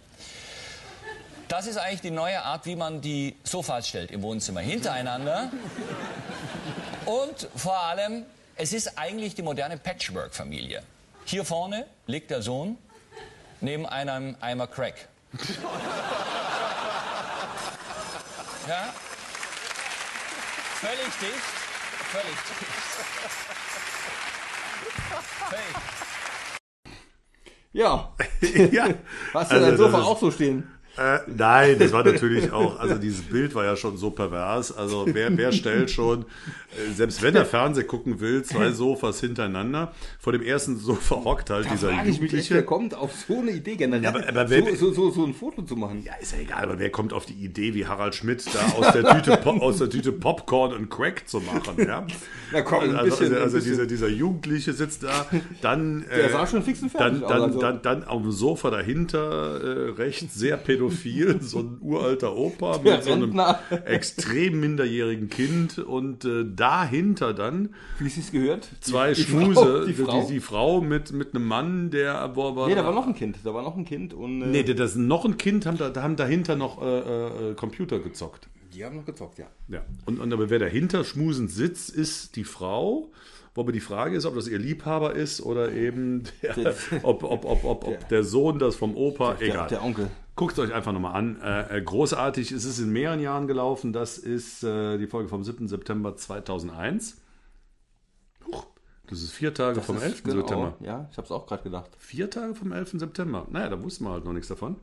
Das 1.52 1.68
ist 1.68 1.76
eigentlich 1.76 2.00
die 2.00 2.12
neue 2.12 2.42
Art, 2.42 2.66
wie 2.66 2.78
man 2.78 3.02
die 3.02 3.36
Sofas 3.44 3.90
stellt 3.90 4.10
im 4.12 4.22
Wohnzimmer. 4.22 4.62
Hintereinander. 4.62 5.52
Und 7.06 7.50
vor 7.58 7.78
allem, 7.78 8.26
es 8.56 8.72
ist 8.72 8.98
eigentlich 8.98 9.36
die 9.36 9.42
moderne 9.42 9.78
Patchwork-Familie. 9.78 10.82
Hier 11.26 11.44
vorne 11.44 11.88
liegt 12.08 12.32
der 12.32 12.42
Sohn 12.42 12.78
neben 13.60 13.86
einem 13.86 14.38
Eimer 14.40 14.66
Crack. 14.66 15.10
Ja? 18.70 18.94
Völlig 20.80 21.12
dicht. 21.20 21.34
Völlig 22.14 22.38
dicht. 22.48 22.72
Völlig. 25.50 25.76
Ja. 27.74 28.14
ja. 28.72 28.86
Hast 29.34 29.52
du 29.52 29.56
Also 29.56 29.66
dein 29.66 29.78
Sofa 29.78 30.02
auch 30.02 30.18
so 30.18 30.32
stehen? 30.32 30.81
Äh, 30.98 31.20
nein, 31.28 31.78
das 31.80 31.94
war 31.94 32.04
natürlich 32.04 32.52
auch, 32.52 32.78
also 32.78 32.96
dieses 32.96 33.22
Bild 33.22 33.56
war 33.56 33.64
ja 33.64 33.78
schon 33.78 33.96
so 33.96 34.12
pervers. 34.12 34.76
Also 34.76 35.06
wer, 35.08 35.36
wer 35.38 35.54
stellt 35.54 35.90
schon, 35.90 36.24
äh, 36.24 36.92
selbst 36.94 37.22
wenn 37.22 37.34
er 37.34 37.46
Fernseh 37.46 37.84
gucken 37.84 38.20
will, 38.20 38.44
zwei 38.44 38.72
Sofas 38.74 39.22
hintereinander. 39.22 39.94
Vor 40.20 40.34
dem 40.34 40.42
ersten 40.42 40.78
Sofa 40.78 41.16
hockt 41.24 41.50
halt 41.50 41.66
Da 41.66 41.70
dieser 41.72 41.90
frage 41.94 42.10
ich 42.10 42.20
mich 42.20 42.34
echt, 42.34 42.50
wer 42.52 42.58
Jugendliche. 42.60 42.64
kommt 42.66 42.94
auf 42.94 43.14
so 43.14 43.40
eine 43.40 43.52
Idee 43.52 43.78
generell, 43.78 44.04
Ja, 44.04 44.10
aber- 44.10 44.28
aber 44.28 44.50
wer- 44.50 44.76
so, 44.76 44.92
so, 44.92 44.94
so, 44.94 45.12
so 45.12 45.26
ein 45.26 45.34
Foto 45.34 45.62
zu 45.62 45.78
machen. 45.78 46.04
Ja, 46.06 46.14
ist 46.22 46.34
ja 46.34 46.40
egal, 46.40 46.62
aber 46.64 46.78
wer 46.78 46.90
kommt 46.90 47.14
auf 47.14 47.26
die 47.26 47.34
Idee, 47.42 47.74
wie 47.74 47.86
Harald 47.86 48.14
Schmidt 48.14 48.44
da 48.54 48.60
aus 48.78 48.92
der 48.92 49.06
Tüte, 49.16 49.38
Pop, 49.38 49.62
aus 49.62 49.78
der 49.78 49.90
Tüte 49.90 50.12
Popcorn 50.12 50.74
und 50.74 50.90
Crack 50.90 51.26
zu 51.26 51.40
machen, 51.40 51.76
ja? 51.88 52.06
Na 52.52 52.62
komm, 52.64 52.84
ein 52.84 52.96
Also, 52.98 53.12
bisschen. 53.18 53.34
also, 53.34 53.44
also 53.44 53.58
ein 53.58 53.60
bisschen. 53.64 53.72
dieser, 53.72 53.86
dieser 53.86 54.08
Jugendliche 54.10 54.74
sitzt 54.74 55.04
da, 55.04 55.26
dann, 55.62 56.06
Der 56.10 56.26
äh, 56.26 56.30
sah 56.32 56.46
schon 56.46 56.64
fix 56.64 56.82
und 56.82 56.90
fertig 56.92 57.22
dann, 57.22 57.30
dann, 57.30 57.42
also. 57.44 57.60
dann, 57.62 57.82
dann 57.82 58.04
auf 58.04 58.22
dem 58.22 58.32
Sofa 58.34 58.70
dahinter, 58.72 59.88
äh, 59.88 59.92
rechts 59.92 60.36
sehr 60.36 60.58
pädophil, 60.58 60.81
so 61.42 61.60
ein 61.60 61.78
uralter 61.82 62.36
Opa 62.36 62.78
Der 62.80 62.96
mit 62.96 63.04
so 63.04 63.12
einem 63.12 63.24
Rentner. 63.24 63.60
extrem 63.86 64.60
minderjährigen 64.60 65.30
Kind 65.30 65.78
und 65.80 66.26
äh, 66.26 66.46
dahinter 66.56 67.34
dann 67.34 67.76
Wie 68.00 68.10
sie 68.10 68.22
es 68.22 68.32
gehört? 68.32 68.68
zwei 68.82 69.14
die, 69.14 69.22
Schmuse, 69.24 69.54
Frau, 69.54 69.80
die 69.86 69.94
die, 69.94 70.04
Frau. 70.04 70.28
die, 70.30 70.40
Frau 70.40 70.82
mit, 70.82 71.12
mit 71.12 71.36
einem 71.36 71.46
Mann, 71.46 71.90
der, 71.92 72.32
wo 72.36 72.48
aber, 72.48 72.68
nee, 72.68 72.76
da 72.76 72.86
war 72.86 72.94
noch 72.94 73.08
ein 73.08 73.16
Kind. 73.16 73.38
Da 73.44 73.54
war 73.54 73.64
noch 73.64 73.78
ein 73.78 73.86
Kind 73.86 74.14
und 74.14 74.42
äh, 74.42 74.46
nee, 74.48 74.64
der- 74.64 74.76
das 74.76 74.96
noch 74.96 75.26
ein 75.26 75.38
Kind, 75.38 75.66
haben, 75.66 75.78
da, 75.78 75.90
da 75.90 76.02
haben 76.04 76.16
dahinter 76.16 76.56
noch 76.56 76.82
äh, 76.82 77.50
äh, 77.52 77.54
Computer 77.56 78.00
gezockt. 78.00 78.48
die 78.74 78.84
haben 78.86 78.96
noch 78.96 79.06
gezockt, 79.06 79.38
ja. 79.40 79.48
Ja. 79.68 79.84
Und, 80.06 80.20
und 80.20 80.32
aber 80.34 80.50
wer 80.50 80.60
dahinter 80.60 81.04
schmusend 81.04 81.52
sitzt, 81.52 81.90
ist 81.90 82.36
die 82.36 82.44
Frau. 82.46 83.12
Wobei 83.54 83.74
die 83.74 83.82
Frage 83.82 84.16
ist, 84.16 84.24
ob 84.26 84.36
das 84.36 84.48
ihr 84.48 84.58
Liebhaber 84.60 85.14
ist 85.14 85.42
oder 85.42 85.74
eben 85.74 86.24
der, 86.42 86.74
ob, 87.04 87.22
ob, 87.26 87.44
ob, 87.44 87.66
ob, 87.66 87.86
ob 87.86 88.08
der 88.08 88.24
Sohn 88.24 88.60
das 88.60 88.78
vom 88.78 88.96
Opa, 88.96 89.34
Der, 89.34 89.48
egal. 89.50 89.68
der 89.68 89.84
Onkel. 89.84 90.08
Guckt 90.36 90.54
es 90.54 90.60
euch 90.60 90.74
einfach 90.74 90.94
nochmal 90.94 91.16
an. 91.16 91.42
Äh, 91.42 91.78
äh, 91.78 91.82
großartig, 91.82 92.52
es 92.52 92.64
ist 92.64 92.80
in 92.80 92.92
mehreren 92.92 93.20
Jahren 93.20 93.48
gelaufen. 93.48 93.94
Das 93.94 94.18
ist 94.18 94.64
äh, 94.64 94.98
die 94.98 95.08
Folge 95.08 95.30
vom 95.30 95.44
7. 95.44 95.68
September 95.68 96.16
2001. 96.16 97.18
Huch, 98.48 98.66
das 99.08 99.22
ist 99.22 99.34
vier 99.34 99.54
Tage 99.54 99.82
vom 99.82 99.96
Das 99.96 100.06
11. 100.06 100.16
ist 100.16 100.24
genau, 100.24 100.38
September. 100.38 100.78
Ja, 100.80 101.10
ich 101.12 101.18
habe 101.18 101.26
es 101.26 101.32
auch 101.32 101.46
gerade 101.46 101.64
gedacht. 101.64 101.92
Vier 101.98 102.30
Tage 102.30 102.56
vom 102.56 102.72
11. 102.72 102.92
September. 103.00 103.46
Naja, 103.50 103.70
da 103.70 103.84
wussten 103.84 104.06
wir 104.06 104.12
halt 104.12 104.24
noch 104.24 104.34
nichts 104.34 104.48
davon. 104.48 104.78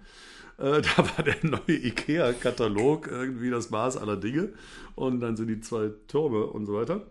Äh, 0.59 0.83
da 0.97 0.99
war 0.99 1.25
der 1.25 1.37
neue 1.43 1.77
IKEA-Katalog 1.87 3.07
irgendwie 3.07 3.51
das 3.51 3.71
Maß 3.71 3.97
aller 3.97 4.19
Dinge. 4.19 4.51
Und 4.97 5.21
dann 5.21 5.37
sind 5.37 5.49
die 5.49 5.61
zwei 5.61 5.91
Türme 6.09 6.45
und 6.45 6.67
so 6.67 6.75
weiter. 6.75 7.07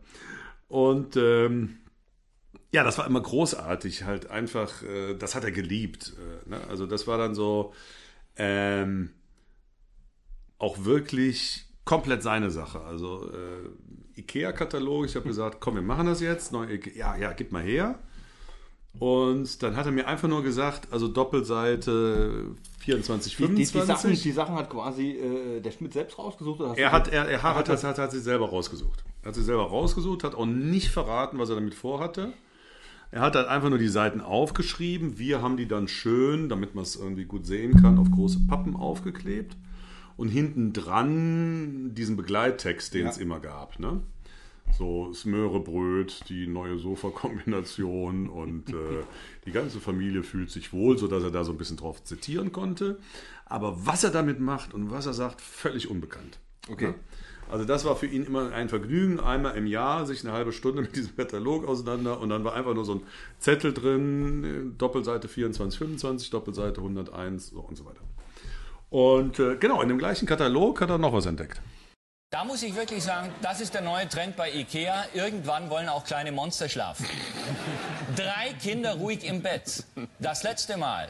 Und 0.68 1.18
ähm, 1.18 1.80
ja, 2.72 2.84
das 2.84 3.00
war 3.00 3.08
immer 3.08 3.22
großartig. 3.22 4.04
Halt 4.04 4.30
einfach, 4.30 4.84
äh, 4.84 5.16
das 5.16 5.34
hat 5.34 5.44
er 5.44 5.52
geliebt. 5.52 6.14
Äh, 6.46 6.50
ne? 6.50 6.62
Also 6.70 6.86
das 6.86 7.08
war 7.08 7.18
dann 7.18 7.34
so 7.34 7.74
ähm, 8.38 9.12
auch 10.60 10.84
wirklich 10.86 11.66
komplett 11.86 12.24
seine 12.24 12.52
Sache. 12.52 12.82
Also 12.82 13.32
äh, 13.32 14.20
IKEA-Katalog, 14.20 15.06
ich 15.06 15.16
habe 15.16 15.28
gesagt, 15.28 15.60
komm, 15.60 15.76
wir 15.76 15.82
machen 15.82 16.08
das 16.08 16.22
jetzt. 16.22 16.54
Ikea, 16.54 16.94
ja, 16.96 17.16
ja, 17.16 17.34
gib 17.34 17.52
mal 17.52 17.64
her. 17.64 18.00
Und 19.00 19.62
dann 19.62 19.76
hat 19.76 19.86
er 19.86 19.92
mir 19.92 20.08
einfach 20.08 20.28
nur 20.28 20.42
gesagt, 20.42 20.92
also 20.92 21.08
Doppelseite 21.08 22.56
24, 22.80 23.36
Die, 23.36 23.48
die, 23.48 23.56
die, 23.56 23.66
25. 23.66 23.88
Sachen, 23.88 24.24
die 24.24 24.32
Sachen 24.32 24.56
hat 24.56 24.70
quasi 24.70 25.12
äh, 25.12 25.62
der 25.62 25.72
Schmidt 25.72 25.94
selbst 25.94 26.18
rausgesucht? 26.18 26.62
Oder 26.62 26.78
Er 26.78 26.92
hat, 26.92 27.08
er, 27.10 27.28
er 27.28 27.44
hat, 27.44 27.70
hat, 27.70 27.84
hat, 27.84 27.98
hat 27.98 28.12
sich 28.12 28.24
selber 28.24 28.50
rausgesucht. 28.50 29.04
Er 29.22 29.30
hat 29.30 29.36
sich 29.36 29.46
selber 29.46 29.70
rausgesucht, 29.70 30.24
hat 30.24 30.34
auch 30.34 30.48
nicht 30.48 30.90
verraten, 30.90 31.38
was 31.38 31.50
er 31.50 31.56
damit 31.56 31.76
vorhatte. 31.76 32.34
Er 33.12 33.22
hat 33.22 33.36
halt 33.36 33.48
einfach 33.48 33.70
nur 33.70 33.78
die 33.78 33.88
Seiten 33.88 34.22
aufgeschrieben. 34.22 35.18
Wir 35.18 35.42
haben 35.42 35.58
die 35.58 35.68
dann 35.68 35.88
schön, 35.88 36.50
damit 36.50 36.76
man 36.76 36.84
es 36.84 36.96
irgendwie 36.96 37.26
gut 37.26 37.46
sehen 37.46 37.82
kann, 37.82 37.98
auf 37.98 38.12
große 38.12 38.42
Pappen 38.48 38.76
aufgeklebt. 38.76 39.56
Und 40.18 40.30
hinten 40.30 40.74
dran 40.74 41.94
diesen 41.94 42.18
Begleittext, 42.18 42.94
den 42.94 43.04
Ja. 43.04 43.10
es 43.10 43.18
immer 43.18 43.40
gab. 43.40 43.80
Ne? 43.80 44.02
So 44.78 45.14
Smörebröt, 45.14 46.24
die 46.28 46.48
neue 46.48 46.78
Sofa-Kombination 46.78 48.28
und 48.30 48.70
äh, 48.70 49.04
die 49.46 49.52
ganze 49.52 49.80
Familie 49.80 50.24
fühlt 50.24 50.50
sich 50.52 50.74
wohl, 50.74 50.98
sodass 50.98 51.24
er 51.24 51.32
da 51.32 51.44
so 51.44 51.52
ein 51.54 51.58
bisschen 51.58 51.78
drauf 51.78 52.04
zitieren 52.04 52.52
konnte. 52.52 53.00
Aber 53.46 53.86
was 53.86 54.04
er 54.04 54.10
damit 54.10 54.40
macht 54.40 54.74
und 54.74 54.92
was 54.92 55.06
er 55.06 55.14
sagt, 55.14 55.40
völlig 55.42 55.90
unbekannt. 55.90 56.40
Okay. 56.70 56.88
Ja? 56.88 56.96
Also 57.50 57.66
das 57.66 57.86
war 57.86 57.96
für 57.96 58.08
ihn 58.08 58.26
immer 58.26 58.52
ein 58.52 58.70
Vergnügen, 58.70 59.20
einmal 59.20 59.56
im 59.56 59.68
Jahr 59.68 60.06
sich 60.06 60.24
eine 60.24 60.34
halbe 60.34 60.52
Stunde 60.52 60.82
mit 60.82 60.96
diesem 60.96 61.16
Katalog 61.16 61.68
auseinander 61.68 62.20
und 62.20 62.30
dann 62.30 62.44
war 62.44 62.54
einfach 62.54 62.74
nur 62.74 62.86
so 62.86 62.96
ein 62.96 63.02
Zettel 63.40 63.74
drin, 63.74 64.44
äh, 64.44 64.78
Doppelseite 64.78 65.28
24, 65.28 65.78
25, 65.80 66.30
Doppelseite 66.30 66.82
101 66.82 67.50
so 67.50 67.60
und 67.60 67.78
so 67.78 67.86
weiter. 67.86 68.02
Und 68.90 69.40
äh, 69.40 69.56
genau, 69.58 69.82
in 69.82 69.90
dem 69.90 69.98
gleichen 69.98 70.26
Katalog 70.26 70.82
hat 70.82 70.90
er 70.90 70.98
noch 70.98 71.14
was 71.14 71.26
entdeckt. 71.26 71.62
Da 72.30 72.44
muss 72.44 72.62
ich 72.62 72.76
wirklich 72.76 73.04
sagen, 73.04 73.34
das 73.42 73.62
ist 73.62 73.74
der 73.74 73.82
neue 73.82 74.08
Trend 74.10 74.36
bei 74.36 74.52
Ikea. 74.52 75.06
Irgendwann 75.14 75.70
wollen 75.70 75.88
auch 75.88 76.04
kleine 76.04 76.34
Monster 76.34 76.68
schlafen. 76.68 77.06
Drei 78.18 78.54
Kinder 78.62 78.96
ruhig 78.96 79.24
im 79.24 79.42
Bett. 79.42 79.86
Das 80.20 80.44
letzte 80.44 80.76
Mal, 80.76 81.10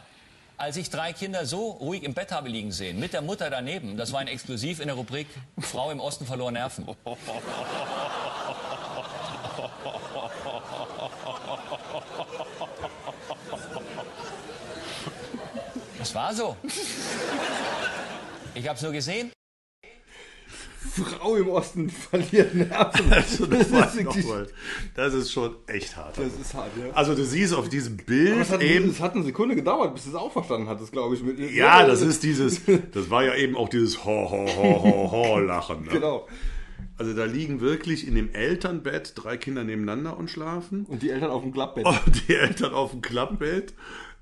als 0.57 0.75
ich 0.75 0.89
drei 0.89 1.13
Kinder 1.13 1.45
so 1.45 1.69
ruhig 1.71 2.03
im 2.03 2.13
Bett 2.13 2.31
habe 2.31 2.49
liegen 2.49 2.71
sehen, 2.71 2.99
mit 2.99 3.13
der 3.13 3.21
Mutter 3.21 3.49
daneben, 3.49 3.95
das 3.95 4.11
war 4.11 4.19
ein 4.19 4.27
Exklusiv 4.27 4.79
in 4.79 4.87
der 4.87 4.95
Rubrik 4.95 5.27
Frau 5.59 5.91
im 5.91 5.99
Osten 5.99 6.25
verlor 6.25 6.51
Nerven. 6.51 6.87
Das 15.99 16.15
war 16.15 16.33
so. 16.33 16.55
Ich 18.55 18.67
habe 18.67 18.77
es 18.77 18.81
nur 18.81 18.91
gesehen. 18.91 19.31
Frau 21.03 21.35
im 21.35 21.47
Osten 21.49 21.89
verliert 21.89 22.53
Nerven. 22.55 23.05
Also 23.11 23.45
das, 23.45 23.71
Das 23.71 23.95
ist 23.95 24.03
nochmal- 24.03 24.47
das 24.95 25.13
ist 25.13 25.31
schon 25.31 25.55
echt 25.67 25.95
hart. 25.95 26.17
Das 26.17 26.33
ist 26.39 26.53
hart, 26.53 26.71
ja. 26.77 26.91
Also 26.93 27.15
du 27.15 27.23
siehst 27.23 27.53
auf 27.53 27.69
diesem 27.69 27.97
Bild 27.97 28.37
es 28.41 28.49
hat, 28.51 28.61
eben, 28.61 28.89
es 28.89 28.99
hat 28.99 29.15
eine 29.15 29.23
Sekunde 29.23 29.55
gedauert, 29.55 29.93
bis 29.93 30.03
du 30.05 30.09
es 30.11 30.15
auch 30.15 30.31
verstanden 30.31 30.67
hattest, 30.67 30.91
glaube 30.91 31.15
ich. 31.15 31.23
Mit, 31.23 31.39
ja, 31.39 31.85
das 31.85 32.01
ist 32.01 32.23
dieses, 32.23 32.61
das 32.93 33.09
war 33.09 33.23
ja 33.23 33.35
eben 33.35 33.55
auch 33.55 33.69
dieses 33.69 34.03
Ho, 34.05 34.29
Ho, 34.31 34.47
Ho, 34.47 34.83
Ho, 34.83 35.11
Ho 35.11 35.39
Lachen. 35.39 35.83
Ne? 35.83 35.91
Genau. 35.91 36.27
Also 36.99 37.13
da 37.13 37.25
liegen 37.25 37.61
wirklich 37.61 38.07
in 38.07 38.15
dem 38.15 38.33
Elternbett 38.33 39.13
drei 39.15 39.37
Kinder 39.37 39.63
nebeneinander 39.63 40.17
und 40.17 40.31
schlafen. 40.31 40.85
Und 40.85 41.03
die 41.03 41.11
Eltern 41.11 41.29
auf 41.29 41.43
dem 41.43 41.51
Klappbett. 41.51 41.85
Und 42.05 42.27
die 42.27 42.33
Eltern 42.35 42.73
auf 42.73 42.89
dem 42.91 43.01
Klappbett, 43.01 43.73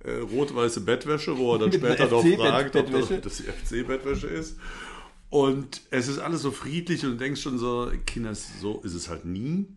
äh, 0.03 0.11
rot-weiße 0.17 0.81
Bettwäsche, 0.81 1.37
wo 1.37 1.53
er 1.53 1.59
dann 1.59 1.69
Mit 1.71 1.79
später 1.79 2.07
noch 2.07 2.21
FC 2.21 2.35
fragt, 2.35 2.75
ob 2.75 2.91
das 2.91 3.37
die 3.37 3.43
FC-Bettwäsche 3.43 4.27
ist. 4.27 4.57
Und 5.29 5.81
es 5.91 6.07
ist 6.07 6.19
alles 6.19 6.41
so 6.41 6.51
friedlich 6.51 7.03
und 7.03 7.11
du 7.13 7.17
denkst 7.17 7.41
schon 7.41 7.57
so, 7.57 7.91
Kinders, 8.05 8.59
so 8.61 8.81
ist 8.81 8.93
es 8.93 9.09
halt 9.09 9.25
nie. 9.25 9.67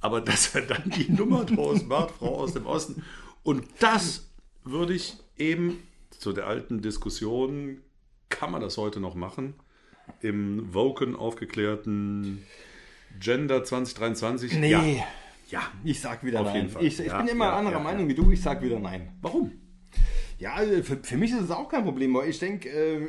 Aber 0.00 0.20
dass 0.20 0.54
er 0.54 0.62
dann 0.62 0.90
die 0.90 1.10
Nummer 1.12 1.44
draus 1.44 1.84
macht, 1.84 2.12
Frau 2.12 2.36
aus 2.38 2.54
dem 2.54 2.66
Osten. 2.66 3.02
Und 3.42 3.64
das 3.80 4.28
würde 4.64 4.94
ich 4.94 5.16
eben 5.36 5.78
zu 6.10 6.32
der 6.32 6.46
alten 6.46 6.82
Diskussion, 6.82 7.78
kann 8.28 8.50
man 8.50 8.60
das 8.60 8.76
heute 8.76 9.00
noch 9.00 9.14
machen? 9.14 9.54
Im 10.20 10.72
Woken 10.74 11.14
aufgeklärten 11.16 12.42
Gender 13.20 13.62
2023? 13.64 14.54
Nee. 14.54 14.70
Ja. 14.70 14.84
ja. 15.50 15.62
Ich 15.84 16.00
sag 16.00 16.24
wieder 16.24 16.40
Auf 16.40 16.46
nein. 16.46 16.56
jeden 16.56 16.68
Fall. 16.70 16.84
Ich, 16.84 16.98
ich 16.98 17.06
Ja, 17.06 17.18
bin 17.18 17.28
immer 17.28 17.46
ja, 17.46 17.56
anderer 17.58 17.80
Meinung 17.80 18.08
wie 18.08 18.14
du, 18.14 18.30
ich 18.30 18.40
sag 18.42 18.62
wieder 18.62 18.78
nein. 18.78 19.16
Warum? 19.20 19.52
Ja, 20.38 20.54
also 20.54 20.82
für, 20.84 20.96
für 21.02 21.16
mich 21.16 21.32
ist 21.32 21.42
es 21.42 21.50
auch 21.50 21.68
kein 21.68 21.84
Problem, 21.84 22.14
weil 22.14 22.28
ich 22.30 22.38
denke, 22.38 22.68
äh, 22.68 23.08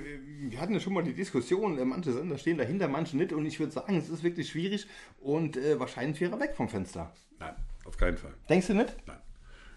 wir 0.49 0.59
hatten 0.59 0.73
ja 0.73 0.79
schon 0.79 0.93
mal 0.93 1.03
die 1.03 1.13
Diskussion, 1.13 1.77
äh, 1.77 1.85
manche 1.85 2.11
Sender 2.11 2.37
stehen 2.37 2.57
dahinter, 2.57 2.87
manche 2.87 3.17
nicht 3.17 3.33
und 3.33 3.45
ich 3.45 3.59
würde 3.59 3.71
sagen, 3.71 3.95
es 3.97 4.09
ist 4.09 4.23
wirklich 4.23 4.49
schwierig 4.49 4.87
und 5.21 5.55
äh, 5.55 5.79
wahrscheinlich 5.79 6.19
wäre 6.21 6.31
er 6.33 6.39
weg 6.39 6.55
vom 6.55 6.69
Fenster. 6.69 7.13
Nein, 7.39 7.53
auf 7.85 7.97
keinen 7.97 8.17
Fall. 8.17 8.33
Denkst 8.49 8.67
du 8.67 8.73
nicht? 8.73 8.95
Nein. 9.05 9.17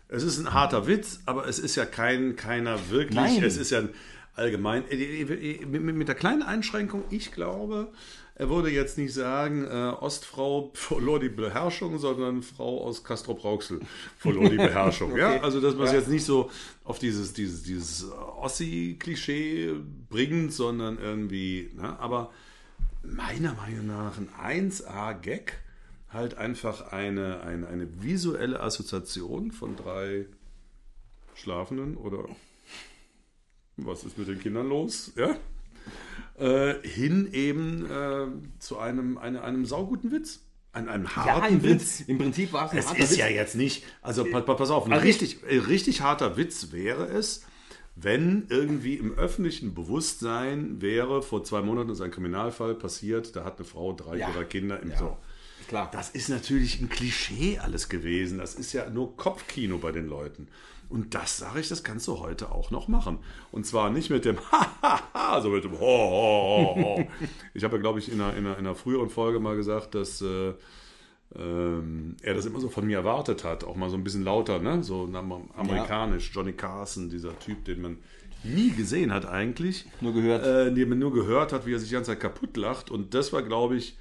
Es 0.08 0.22
ist 0.22 0.38
ein 0.38 0.52
harter 0.52 0.86
Witz, 0.86 1.20
aber 1.26 1.46
es 1.46 1.58
ist 1.58 1.76
ja 1.76 1.84
kein 1.84 2.36
keiner 2.36 2.90
wirklich. 2.90 3.16
Nein. 3.16 3.42
Es 3.44 3.56
ist 3.56 3.70
ja 3.70 3.80
ein 3.80 3.90
allgemein. 4.34 4.84
äh, 4.90 4.94
äh, 4.94 5.66
Mit, 5.66 5.82
mit 5.94 6.08
der 6.08 6.14
kleinen 6.14 6.42
Einschränkung, 6.42 7.04
ich 7.10 7.32
glaube, 7.32 7.92
er 8.34 8.48
würde 8.48 8.70
jetzt 8.70 8.96
nicht 8.98 9.12
sagen, 9.12 9.64
äh, 9.64 9.68
Ostfrau 10.00 10.70
verlor 10.74 11.20
die 11.20 11.28
Beherrschung, 11.28 11.98
sondern 11.98 12.42
Frau 12.42 12.84
aus 12.84 13.04
Castro 13.04 13.34
Brauxel 13.34 13.80
verlor 14.18 14.48
die 14.48 14.56
Beherrschung. 14.56 15.16
ja? 15.18 15.40
Also, 15.40 15.60
dass 15.60 15.74
man 15.74 15.84
es 15.86 15.92
Ja. 15.92 15.98
jetzt 15.98 16.08
nicht 16.08 16.24
so 16.24 16.50
auf 16.84 16.98
dieses, 16.98 17.34
dieses, 17.34 17.62
dieses 17.62 18.10
Ossi-Klischee 18.10 19.74
bringt, 20.08 20.52
sondern 20.52 20.98
irgendwie, 20.98 21.70
ne? 21.74 21.98
aber 21.98 22.30
meiner 23.02 23.54
Meinung 23.54 23.86
nach 23.86 24.16
ein 24.18 24.70
1A-Gag, 24.70 25.58
halt 26.08 26.36
einfach 26.36 26.92
eine, 26.92 27.40
eine, 27.40 27.66
eine 27.68 28.02
visuelle 28.02 28.60
Assoziation 28.60 29.50
von 29.50 29.76
drei 29.76 30.26
Schlafenden 31.34 31.96
oder 31.96 32.24
was 33.78 34.04
ist 34.04 34.18
mit 34.18 34.28
den 34.28 34.38
Kindern 34.38 34.68
los? 34.68 35.12
Ja? 35.16 35.36
Äh, 36.38 36.74
hin 36.86 37.28
eben 37.32 37.86
äh, 37.90 38.26
zu 38.58 38.78
einem, 38.78 39.18
einem, 39.18 39.42
einem 39.42 39.64
sauguten 39.66 40.10
Witz. 40.12 40.40
An 40.74 40.88
einem 40.88 41.04
Ja, 41.04 41.16
harten 41.26 41.54
im, 41.56 41.62
Witz. 41.62 41.68
Prinzip, 41.98 42.08
im 42.08 42.18
Prinzip 42.18 42.52
war 42.54 42.64
es 42.66 42.72
ein 42.72 42.78
Es 42.78 42.86
harter 42.88 42.98
ist 43.02 43.10
Witz. 43.10 43.18
ja 43.18 43.26
jetzt 43.28 43.56
nicht, 43.56 43.84
also 44.00 44.24
pa- 44.24 44.40
pa- 44.40 44.54
pass 44.54 44.70
auf, 44.70 44.86
ein 44.86 44.92
Also- 44.94 45.04
richtig, 45.04 45.42
äh, 45.46 45.58
richtig 45.58 46.00
harter 46.00 46.38
Witz 46.38 46.72
wäre 46.72 47.04
es, 47.08 47.44
wenn 47.94 48.46
irgendwie 48.48 48.94
im 48.94 49.12
öffentlichen 49.18 49.74
Bewusstsein 49.74 50.80
wäre, 50.80 51.20
vor 51.22 51.44
zwei 51.44 51.60
Monaten 51.60 51.90
ist 51.90 52.00
ein 52.00 52.10
Kriminalfall 52.10 52.74
passiert, 52.74 53.36
da 53.36 53.44
hat 53.44 53.58
eine 53.58 53.66
Frau 53.66 53.92
drei 53.92 54.16
Ja. 54.16 54.30
ihrer 54.30 54.44
Kinder 54.44 54.80
im 54.80 54.92
Ja. 54.92 54.96
so. 54.98 55.18
Klar. 55.68 55.90
Das 55.92 56.10
ist 56.10 56.28
natürlich 56.28 56.80
ein 56.80 56.88
Klischee 56.88 57.58
alles 57.58 57.88
gewesen. 57.88 58.38
Das 58.38 58.54
ist 58.54 58.72
ja 58.72 58.88
nur 58.90 59.16
Kopfkino 59.16 59.78
bei 59.78 59.92
den 59.92 60.06
Leuten. 60.06 60.48
Und 60.88 61.14
das 61.14 61.38
sage 61.38 61.60
ich, 61.60 61.68
das 61.68 61.84
kannst 61.84 62.06
du 62.06 62.18
heute 62.18 62.52
auch 62.52 62.70
noch 62.70 62.86
machen. 62.86 63.18
Und 63.50 63.66
zwar 63.66 63.88
nicht 63.88 64.10
mit 64.10 64.26
dem 64.26 64.38
Ha-ha-ha, 64.52 65.40
so 65.40 65.48
mit 65.48 65.64
dem 65.64 65.80
Ho, 65.80 65.86
ho, 65.86 66.76
ho. 66.76 67.06
Ich 67.54 67.64
habe 67.64 67.76
ja, 67.76 67.80
glaube 67.80 67.98
ich, 67.98 68.12
in 68.12 68.20
einer, 68.20 68.36
in, 68.36 68.46
einer, 68.46 68.58
in 68.58 68.66
einer 68.66 68.74
früheren 68.74 69.08
Folge 69.08 69.40
mal 69.40 69.56
gesagt, 69.56 69.94
dass 69.94 70.20
äh, 70.20 70.52
ähm, 71.34 72.16
er 72.20 72.34
das 72.34 72.44
immer 72.44 72.60
so 72.60 72.68
von 72.68 72.86
mir 72.86 72.98
erwartet 72.98 73.42
hat. 73.42 73.64
Auch 73.64 73.76
mal 73.76 73.88
so 73.88 73.96
ein 73.96 74.04
bisschen 74.04 74.22
lauter, 74.22 74.58
ne? 74.58 74.84
so 74.84 75.08
amerikanisch. 75.56 76.30
Johnny 76.34 76.52
Carson, 76.52 77.08
dieser 77.08 77.38
Typ, 77.38 77.64
den 77.64 77.80
man 77.80 77.98
nie 78.44 78.70
gesehen 78.70 79.12
hat 79.12 79.24
eigentlich. 79.24 79.86
Nur 80.00 80.12
gehört. 80.12 80.44
Äh, 80.44 80.74
den 80.74 80.90
man 80.90 80.98
nur 80.98 81.14
gehört 81.14 81.52
hat, 81.52 81.64
wie 81.64 81.72
er 81.72 81.78
sich 81.78 81.88
die 81.88 81.94
ganze 81.94 82.10
Zeit 82.10 82.20
kaputt 82.20 82.56
lacht. 82.56 82.90
Und 82.90 83.14
das 83.14 83.32
war, 83.32 83.42
glaube 83.42 83.76
ich, 83.76 83.96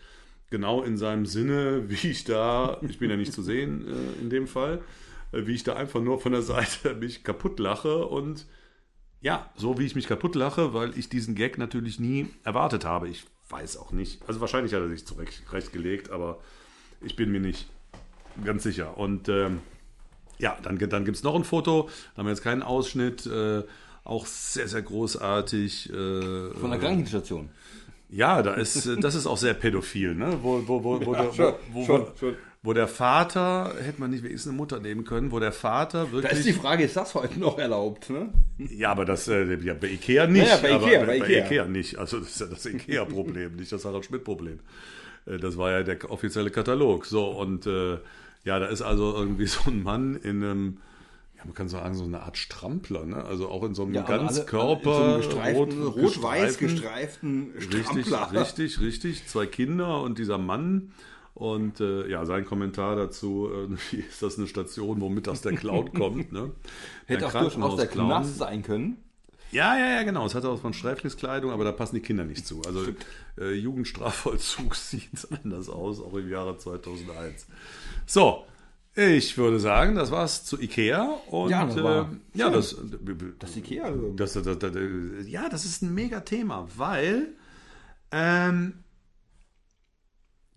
genau 0.51 0.83
in 0.83 0.97
seinem 0.97 1.25
Sinne, 1.25 1.85
wie 1.89 2.09
ich 2.09 2.23
da, 2.23 2.77
ich 2.87 2.99
bin 2.99 3.09
ja 3.09 3.17
nicht 3.17 3.33
zu 3.33 3.41
sehen 3.41 3.87
äh, 3.87 4.21
in 4.21 4.29
dem 4.29 4.45
Fall, 4.45 4.81
äh, 5.31 5.47
wie 5.47 5.55
ich 5.55 5.63
da 5.63 5.75
einfach 5.75 6.01
nur 6.01 6.21
von 6.21 6.33
der 6.33 6.43
Seite 6.43 6.93
mich 6.99 7.23
kaputt 7.23 7.59
lache 7.59 8.05
und 8.05 8.45
ja, 9.21 9.51
so 9.55 9.77
wie 9.77 9.85
ich 9.85 9.95
mich 9.95 10.07
kaputt 10.07 10.35
lache, 10.35 10.73
weil 10.73 10.97
ich 10.97 11.09
diesen 11.09 11.35
Gag 11.35 11.57
natürlich 11.57 11.99
nie 11.99 12.27
erwartet 12.43 12.85
habe. 12.85 13.07
Ich 13.07 13.25
weiß 13.49 13.77
auch 13.77 13.91
nicht. 13.91 14.27
Also 14.27 14.41
wahrscheinlich 14.41 14.73
hat 14.73 14.81
er 14.81 14.89
sich 14.89 15.05
zurechtgelegt, 15.05 16.09
aber 16.09 16.39
ich 17.01 17.15
bin 17.15 17.31
mir 17.31 17.39
nicht 17.39 17.67
ganz 18.43 18.63
sicher. 18.63 18.97
Und 18.97 19.29
ähm, 19.29 19.59
ja, 20.39 20.57
dann, 20.63 20.79
dann 20.79 21.05
gibt 21.05 21.17
es 21.17 21.23
noch 21.23 21.35
ein 21.35 21.43
Foto, 21.43 21.87
da 22.13 22.19
haben 22.19 22.25
wir 22.25 22.31
jetzt 22.31 22.41
keinen 22.41 22.63
Ausschnitt, 22.63 23.27
äh, 23.27 23.63
auch 24.03 24.25
sehr, 24.25 24.67
sehr 24.67 24.81
großartig. 24.81 25.89
Äh, 25.91 26.51
Von 26.53 26.71
der 26.71 26.79
Krankenstation. 26.79 27.49
Ja, 28.12 28.41
da 28.43 28.54
ist, 28.54 28.86
äh, 28.86 28.97
das 28.97 29.15
ist 29.15 29.26
auch 29.26 29.38
sehr 29.38 29.54
pädophil, 29.54 30.13
ne? 30.15 30.38
Wo, 30.41 30.62
wo, 30.67 30.84
wo, 30.84 31.06
wo, 31.06 31.13
der, 31.15 31.34
schon, 31.34 31.54
wo, 31.71 31.86
schon, 31.86 32.06
schon. 32.19 32.36
wo 32.62 32.74
der 32.74 32.88
Vater, 32.88 33.74
hätte 33.82 34.00
man 34.02 34.12
nicht 34.12 34.24
wenigstens 34.24 34.50
eine 34.52 34.58
Mutter 34.58 34.80
nehmen 34.80 35.06
können, 35.06 35.32
wo 35.32 35.39
der 35.39 35.52
Vater 35.54 36.06
Da 36.06 36.12
wirklich. 36.12 36.32
ist 36.34 36.45
die 36.45 36.54
Frage, 36.54 36.84
ist 36.84 36.95
das 36.97 37.15
heute 37.15 37.39
noch 37.39 37.58
erlaubt? 37.58 38.10
Ne? 38.10 38.30
Ja, 38.58 38.91
aber 38.91 39.06
das 39.06 39.28
äh, 39.28 39.56
ja, 39.63 39.74
bei 39.74 39.88
Ikea 39.88 40.28
nicht. 40.28 40.45
Ja, 40.47 40.56
ja, 40.56 40.58
bei 40.62 40.71
Ikea, 40.71 41.00
bei, 41.00 41.06
bei 41.06 41.19
bei 41.19 41.26
Ikea. 41.26 41.45
Ikea 41.45 41.65
nicht. 41.65 41.97
Also 41.97 42.19
das 42.19 42.30
ist 42.30 42.39
ja 42.41 42.47
das 42.47 42.65
Ikea-Problem, 42.65 43.56
nicht 43.56 43.71
das 43.71 43.86
Harald 43.86 44.06
Schmidt-Problem. 44.06 44.60
Äh, 45.26 45.38
Das 45.38 45.58
war 45.58 45.71
ja 45.71 45.84
der 45.84 46.10
offizielle 46.12 46.52
Katalog. 46.52 47.06
So, 47.06 47.26
und 47.30 47.65
äh, 47.65 47.97
ja, 48.43 48.60
da 48.60 48.65
ist 48.65 48.82
also 48.82 49.15
irgendwie 49.15 49.45
so 49.47 49.69
ein 49.69 49.84
Mann 49.84 50.15
in 50.17 50.43
einem, 50.43 50.78
ja, 51.41 51.45
man 51.45 51.54
kann 51.56 51.67
sagen, 51.69 51.95
so 51.95 52.04
eine 52.04 52.21
Art 52.21 52.38
Strampler, 52.38 53.06
ne? 53.06 53.23
Also 53.25 53.49
auch 53.49 53.63
in 53.63 53.73
so 53.73 53.84
einem 53.84 53.93
Ja, 53.95 54.04
alle- 54.06 54.17
Ganzkörper, 54.19 55.17
in 55.17 55.23
so 55.23 55.38
einem 55.39 55.56
rot, 55.58 55.69
gestreiften, 55.69 55.88
rot-weiß 55.88 56.58
gestreiften 56.58 57.51
Richtig, 57.56 58.08
Strampler. 58.08 58.41
richtig, 58.41 58.80
richtig. 58.80 59.27
Zwei 59.27 59.45
Kinder 59.47 60.01
und 60.01 60.17
dieser 60.19 60.38
Mann. 60.38 60.91
Und 61.34 61.80
äh, 61.80 62.08
ja, 62.10 62.25
sein 62.25 62.45
Kommentar 62.45 62.95
dazu, 62.95 63.47
irgendwie 63.51 63.97
ist 64.10 64.21
das 64.21 64.38
eine 64.38 64.47
Station, 64.47 65.01
wo 65.01 65.10
mittags 65.10 65.41
der 65.41 65.54
Clown 65.56 65.91
kommt. 65.97 66.32
Ne? 66.32 66.51
Hätte 67.08 67.27
auch 67.27 67.32
durchaus 67.32 67.77
der. 67.77 67.88
Knast 67.88 68.38
sein 68.38 68.62
können. 68.63 68.97
Ja, 69.51 69.77
ja, 69.77 69.95
ja, 69.95 70.04
genau. 70.04 70.25
Es 70.25 70.34
hat 70.36 70.45
auch 70.45 70.60
von 70.62 70.73
Sträflingskleidung, 70.73 71.51
aber 71.51 71.65
da 71.65 71.71
passen 71.73 71.95
die 71.95 72.01
Kinder 72.01 72.23
nicht 72.23 72.45
zu. 72.47 72.62
Also 72.65 72.86
äh, 73.39 73.51
Jugendstrafvollzug 73.54 74.75
sieht 74.77 75.10
anders 75.43 75.67
aus, 75.69 75.99
auch 76.01 76.13
im 76.13 76.30
Jahre 76.30 76.58
2001. 76.58 77.47
So, 78.06 78.45
ich 78.95 79.38
würde 79.38 79.60
sagen, 79.60 79.95
das 79.95 80.12
war's 80.12 80.43
zu 80.43 80.60
Ikea. 80.62 81.04
Und, 81.27 81.49
Ja, 81.49 81.65
das 81.65 81.82
war 81.82 82.10
äh, 82.12 82.38
ja, 82.38 82.49
das, 82.49 82.75
Das 83.39 83.56
Ikea. 83.56 83.84
Also. 83.86 84.12
das, 84.13 84.34
das, 84.34 84.60
das, 84.60 84.71
ja, 85.27 85.47
das 85.49 85.65
ist 85.65 85.82
ein 85.82 85.93
mega 85.93 86.19
Thema, 86.21 86.67
weil 86.75 87.30
ähm, 88.12 88.84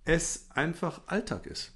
es 0.04 0.46
einfach 0.50 1.00
Alltag 1.06 1.46
ist. 1.46 1.72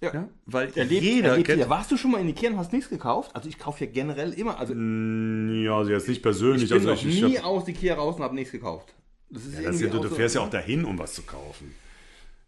Ja. 0.00 0.14
Ja? 0.14 0.28
Weil 0.46 0.72
Erlebt, 0.74 1.02
jeder 1.02 1.28
erlebt 1.30 1.46
kennt. 1.48 1.68
Warst 1.68 1.90
du 1.90 1.96
schon 1.98 2.10
mal 2.12 2.20
in 2.22 2.28
Ikea 2.30 2.50
und 2.50 2.56
hast 2.56 2.72
nichts 2.72 2.88
gekauft? 2.88 3.36
Also 3.36 3.48
ich 3.50 3.58
kaufe 3.58 3.84
ja 3.84 3.90
generell 3.90 4.32
immer. 4.32 4.58
Also 4.58 4.72
Ja, 4.72 5.76
also 5.76 5.90
jetzt 5.90 6.08
nicht 6.08 6.22
persönlich. 6.22 6.62
ich 6.64 6.68
bin 6.70 6.78
also 6.78 6.88
noch 6.90 6.96
ich, 6.96 7.06
ich 7.18 7.22
nie 7.22 7.36
hab- 7.36 7.44
aus 7.44 7.68
Ikea 7.68 7.94
raus 7.96 8.16
und 8.16 8.22
habe 8.22 8.34
nichts 8.34 8.50
gekauft. 8.52 8.94
Das 9.28 9.44
ist 9.44 9.54
ja, 9.54 9.70
ja, 9.70 9.70
du, 9.90 10.00
du 10.00 10.08
so- 10.08 10.14
fährst 10.14 10.34
ja 10.36 10.40
auch 10.40 10.50
dahin, 10.50 10.84
um 10.86 10.98
was 10.98 11.12
zu 11.14 11.22
kaufen. 11.22 11.74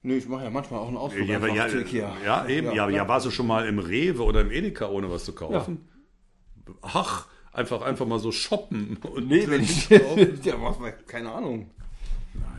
Nee, 0.05 0.17
ich 0.17 0.29
mache 0.29 0.45
ja 0.45 0.51
manchmal 0.51 0.81
auch 0.81 0.89
einen 0.89 0.97
Ausflug 0.97 1.29
Ja, 1.29 1.47
ja, 1.47 1.67
Ikea. 1.69 2.13
ja, 2.25 2.47
eben. 2.47 2.67
Ja, 2.69 2.89
ja, 2.89 2.89
klar. 2.89 3.09
warst 3.09 3.27
du 3.27 3.31
schon 3.31 3.47
mal 3.47 3.67
im 3.67 3.79
Rewe 3.79 4.23
oder 4.25 4.41
im 4.41 4.51
Edeka, 4.51 4.89
ohne 4.89 5.09
was 5.11 5.25
zu 5.25 5.33
kaufen? 5.33 5.89
Ach, 6.83 7.27
einfach, 7.53 7.83
einfach 7.83 8.07
mal 8.07 8.19
so 8.19 8.33
shoppen. 8.33 8.97
Und 8.97 9.29
Nee, 9.29 9.47
wenn 9.49 9.63
ich. 9.63 9.89
ja, 10.45 10.57
keine 11.07 11.31
Ahnung. 11.33 11.71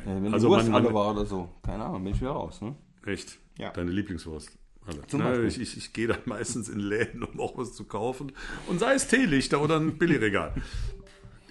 Ja, 0.05 0.15
wenn 0.23 0.33
Also 0.33 0.47
die 0.47 0.53
Wurst 0.53 0.69
man- 0.69 0.85
alle 0.85 0.93
war 0.93 1.11
oder 1.11 1.25
so. 1.25 1.49
Keine 1.63 1.83
Ahnung, 1.85 2.03
bin 2.03 2.13
ich 2.13 2.21
wieder 2.21 2.31
raus. 2.31 2.61
Ne? 2.61 2.75
Echt? 3.05 3.37
Ja. 3.57 3.71
Deine 3.71 3.91
Lieblingswurst. 3.91 4.57
Beispiel. 4.85 5.45
ich 5.47 5.61
ich, 5.61 5.77
ich 5.77 5.93
gehe 5.93 6.07
dann 6.07 6.17
meistens 6.25 6.69
in 6.69 6.79
Läden, 6.79 7.23
um 7.23 7.39
auch 7.39 7.57
was 7.57 7.73
zu 7.73 7.85
kaufen. 7.85 8.31
Und 8.67 8.79
sei 8.79 8.93
es 8.93 9.07
Teelichter 9.07 9.61
oder 9.61 9.79
ein 9.79 9.97
Billigregal. 9.97 10.53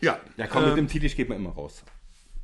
Ja. 0.00 0.18
Ja, 0.36 0.46
komm, 0.46 0.62
mit 0.62 0.70
ähm, 0.70 0.76
dem 0.76 0.88
Teelicht 0.88 1.16
geht 1.16 1.28
man 1.28 1.38
immer 1.38 1.50
raus. 1.50 1.82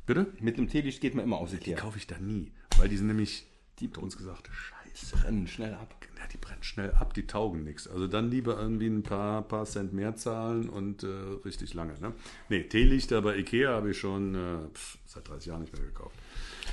Bitte? 0.09 0.25
Mit 0.39 0.57
dem 0.57 0.67
Teelicht 0.67 1.01
geht 1.01 1.13
man 1.13 1.23
immer 1.23 1.37
aus 1.37 1.53
Ikea. 1.53 1.77
Kaufe 1.77 1.99
ich 1.99 2.07
da 2.07 2.17
nie. 2.17 2.51
Weil 2.79 2.89
die 2.89 2.97
sind 2.97 3.05
nämlich, 3.05 3.45
die 3.77 3.85
unter 3.85 4.01
uns 4.01 4.17
gesagt, 4.17 4.49
scheiße. 4.51 5.15
Brennen 5.15 5.45
schnell 5.45 5.75
ab. 5.75 5.93
Ja, 6.17 6.25
die 6.33 6.37
brennen 6.37 6.63
schnell 6.63 6.91
ab, 6.93 7.13
die 7.13 7.27
taugen 7.27 7.63
nichts. 7.63 7.87
Also 7.87 8.07
dann 8.07 8.31
lieber 8.31 8.57
irgendwie 8.59 8.87
ein 8.87 9.03
paar, 9.03 9.43
paar 9.43 9.65
Cent 9.65 9.93
mehr 9.93 10.15
zahlen 10.15 10.67
und 10.67 11.03
äh, 11.03 11.07
richtig 11.45 11.75
lange. 11.75 11.93
Ne? 11.99 12.13
Nee, 12.49 12.63
Teelichter 12.63 13.21
bei 13.21 13.37
Ikea 13.37 13.69
habe 13.69 13.91
ich 13.91 13.99
schon 13.99 14.33
äh, 14.33 14.67
pf, 14.73 14.97
seit 15.05 15.27
30 15.27 15.45
Jahren 15.45 15.61
nicht 15.61 15.73
mehr 15.73 15.85
gekauft. 15.85 16.15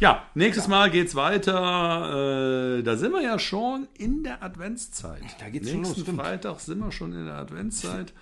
Ja, 0.01 0.27
nächstes 0.35 0.67
Mal 0.67 0.91
geht's 0.91 1.15
weiter. 1.15 2.79
Äh, 2.79 2.83
da 2.85 2.97
sind 2.97 3.13
wir 3.13 3.23
ja 3.23 3.39
schon 3.39 3.87
in 3.99 4.25
der 4.25 4.43
Adventszeit. 4.43 5.21
Da 5.39 5.51
geht's 5.51 5.69
schon 5.69 5.81
Nächsten 5.83 5.97
los, 5.97 6.07
stimmt. 6.07 6.23
Freitag 6.23 6.61
sind 6.61 6.79
wir 6.79 6.91
schon 6.91 7.13
in 7.13 7.27
der 7.27 7.35
Adventszeit. 7.35 8.15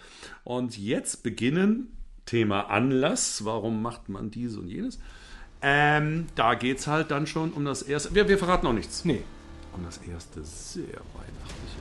Und 0.42 0.76
jetzt 0.76 1.22
beginnen 1.22 1.96
Thema 2.26 2.62
Anlass. 2.70 3.44
Warum 3.44 3.82
macht 3.82 4.08
man 4.08 4.30
dies 4.30 4.56
und 4.56 4.68
jenes? 4.68 4.98
Ähm, 5.62 6.26
da 6.34 6.54
geht's 6.54 6.86
halt 6.86 7.10
dann 7.10 7.26
schon 7.26 7.52
um 7.52 7.64
das 7.64 7.82
erste. 7.82 8.14
Wir, 8.14 8.28
wir 8.28 8.38
verraten 8.38 8.66
noch 8.66 8.72
nichts 8.74 9.04
Nee. 9.04 9.22
um 9.74 9.84
das 9.84 9.98
erste 9.98 10.44
sehr 10.44 10.84
weihnachtliche 10.84 11.80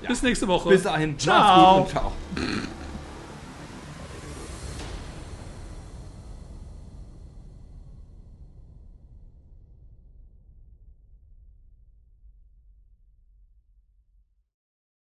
Thema. 0.00 0.08
Bis 0.08 0.22
nächste 0.22 0.46
Woche. 0.48 0.68
Bis 0.68 0.82
dahin. 0.82 1.18
Ciao. 1.18 1.86
Ciao. 1.86 2.12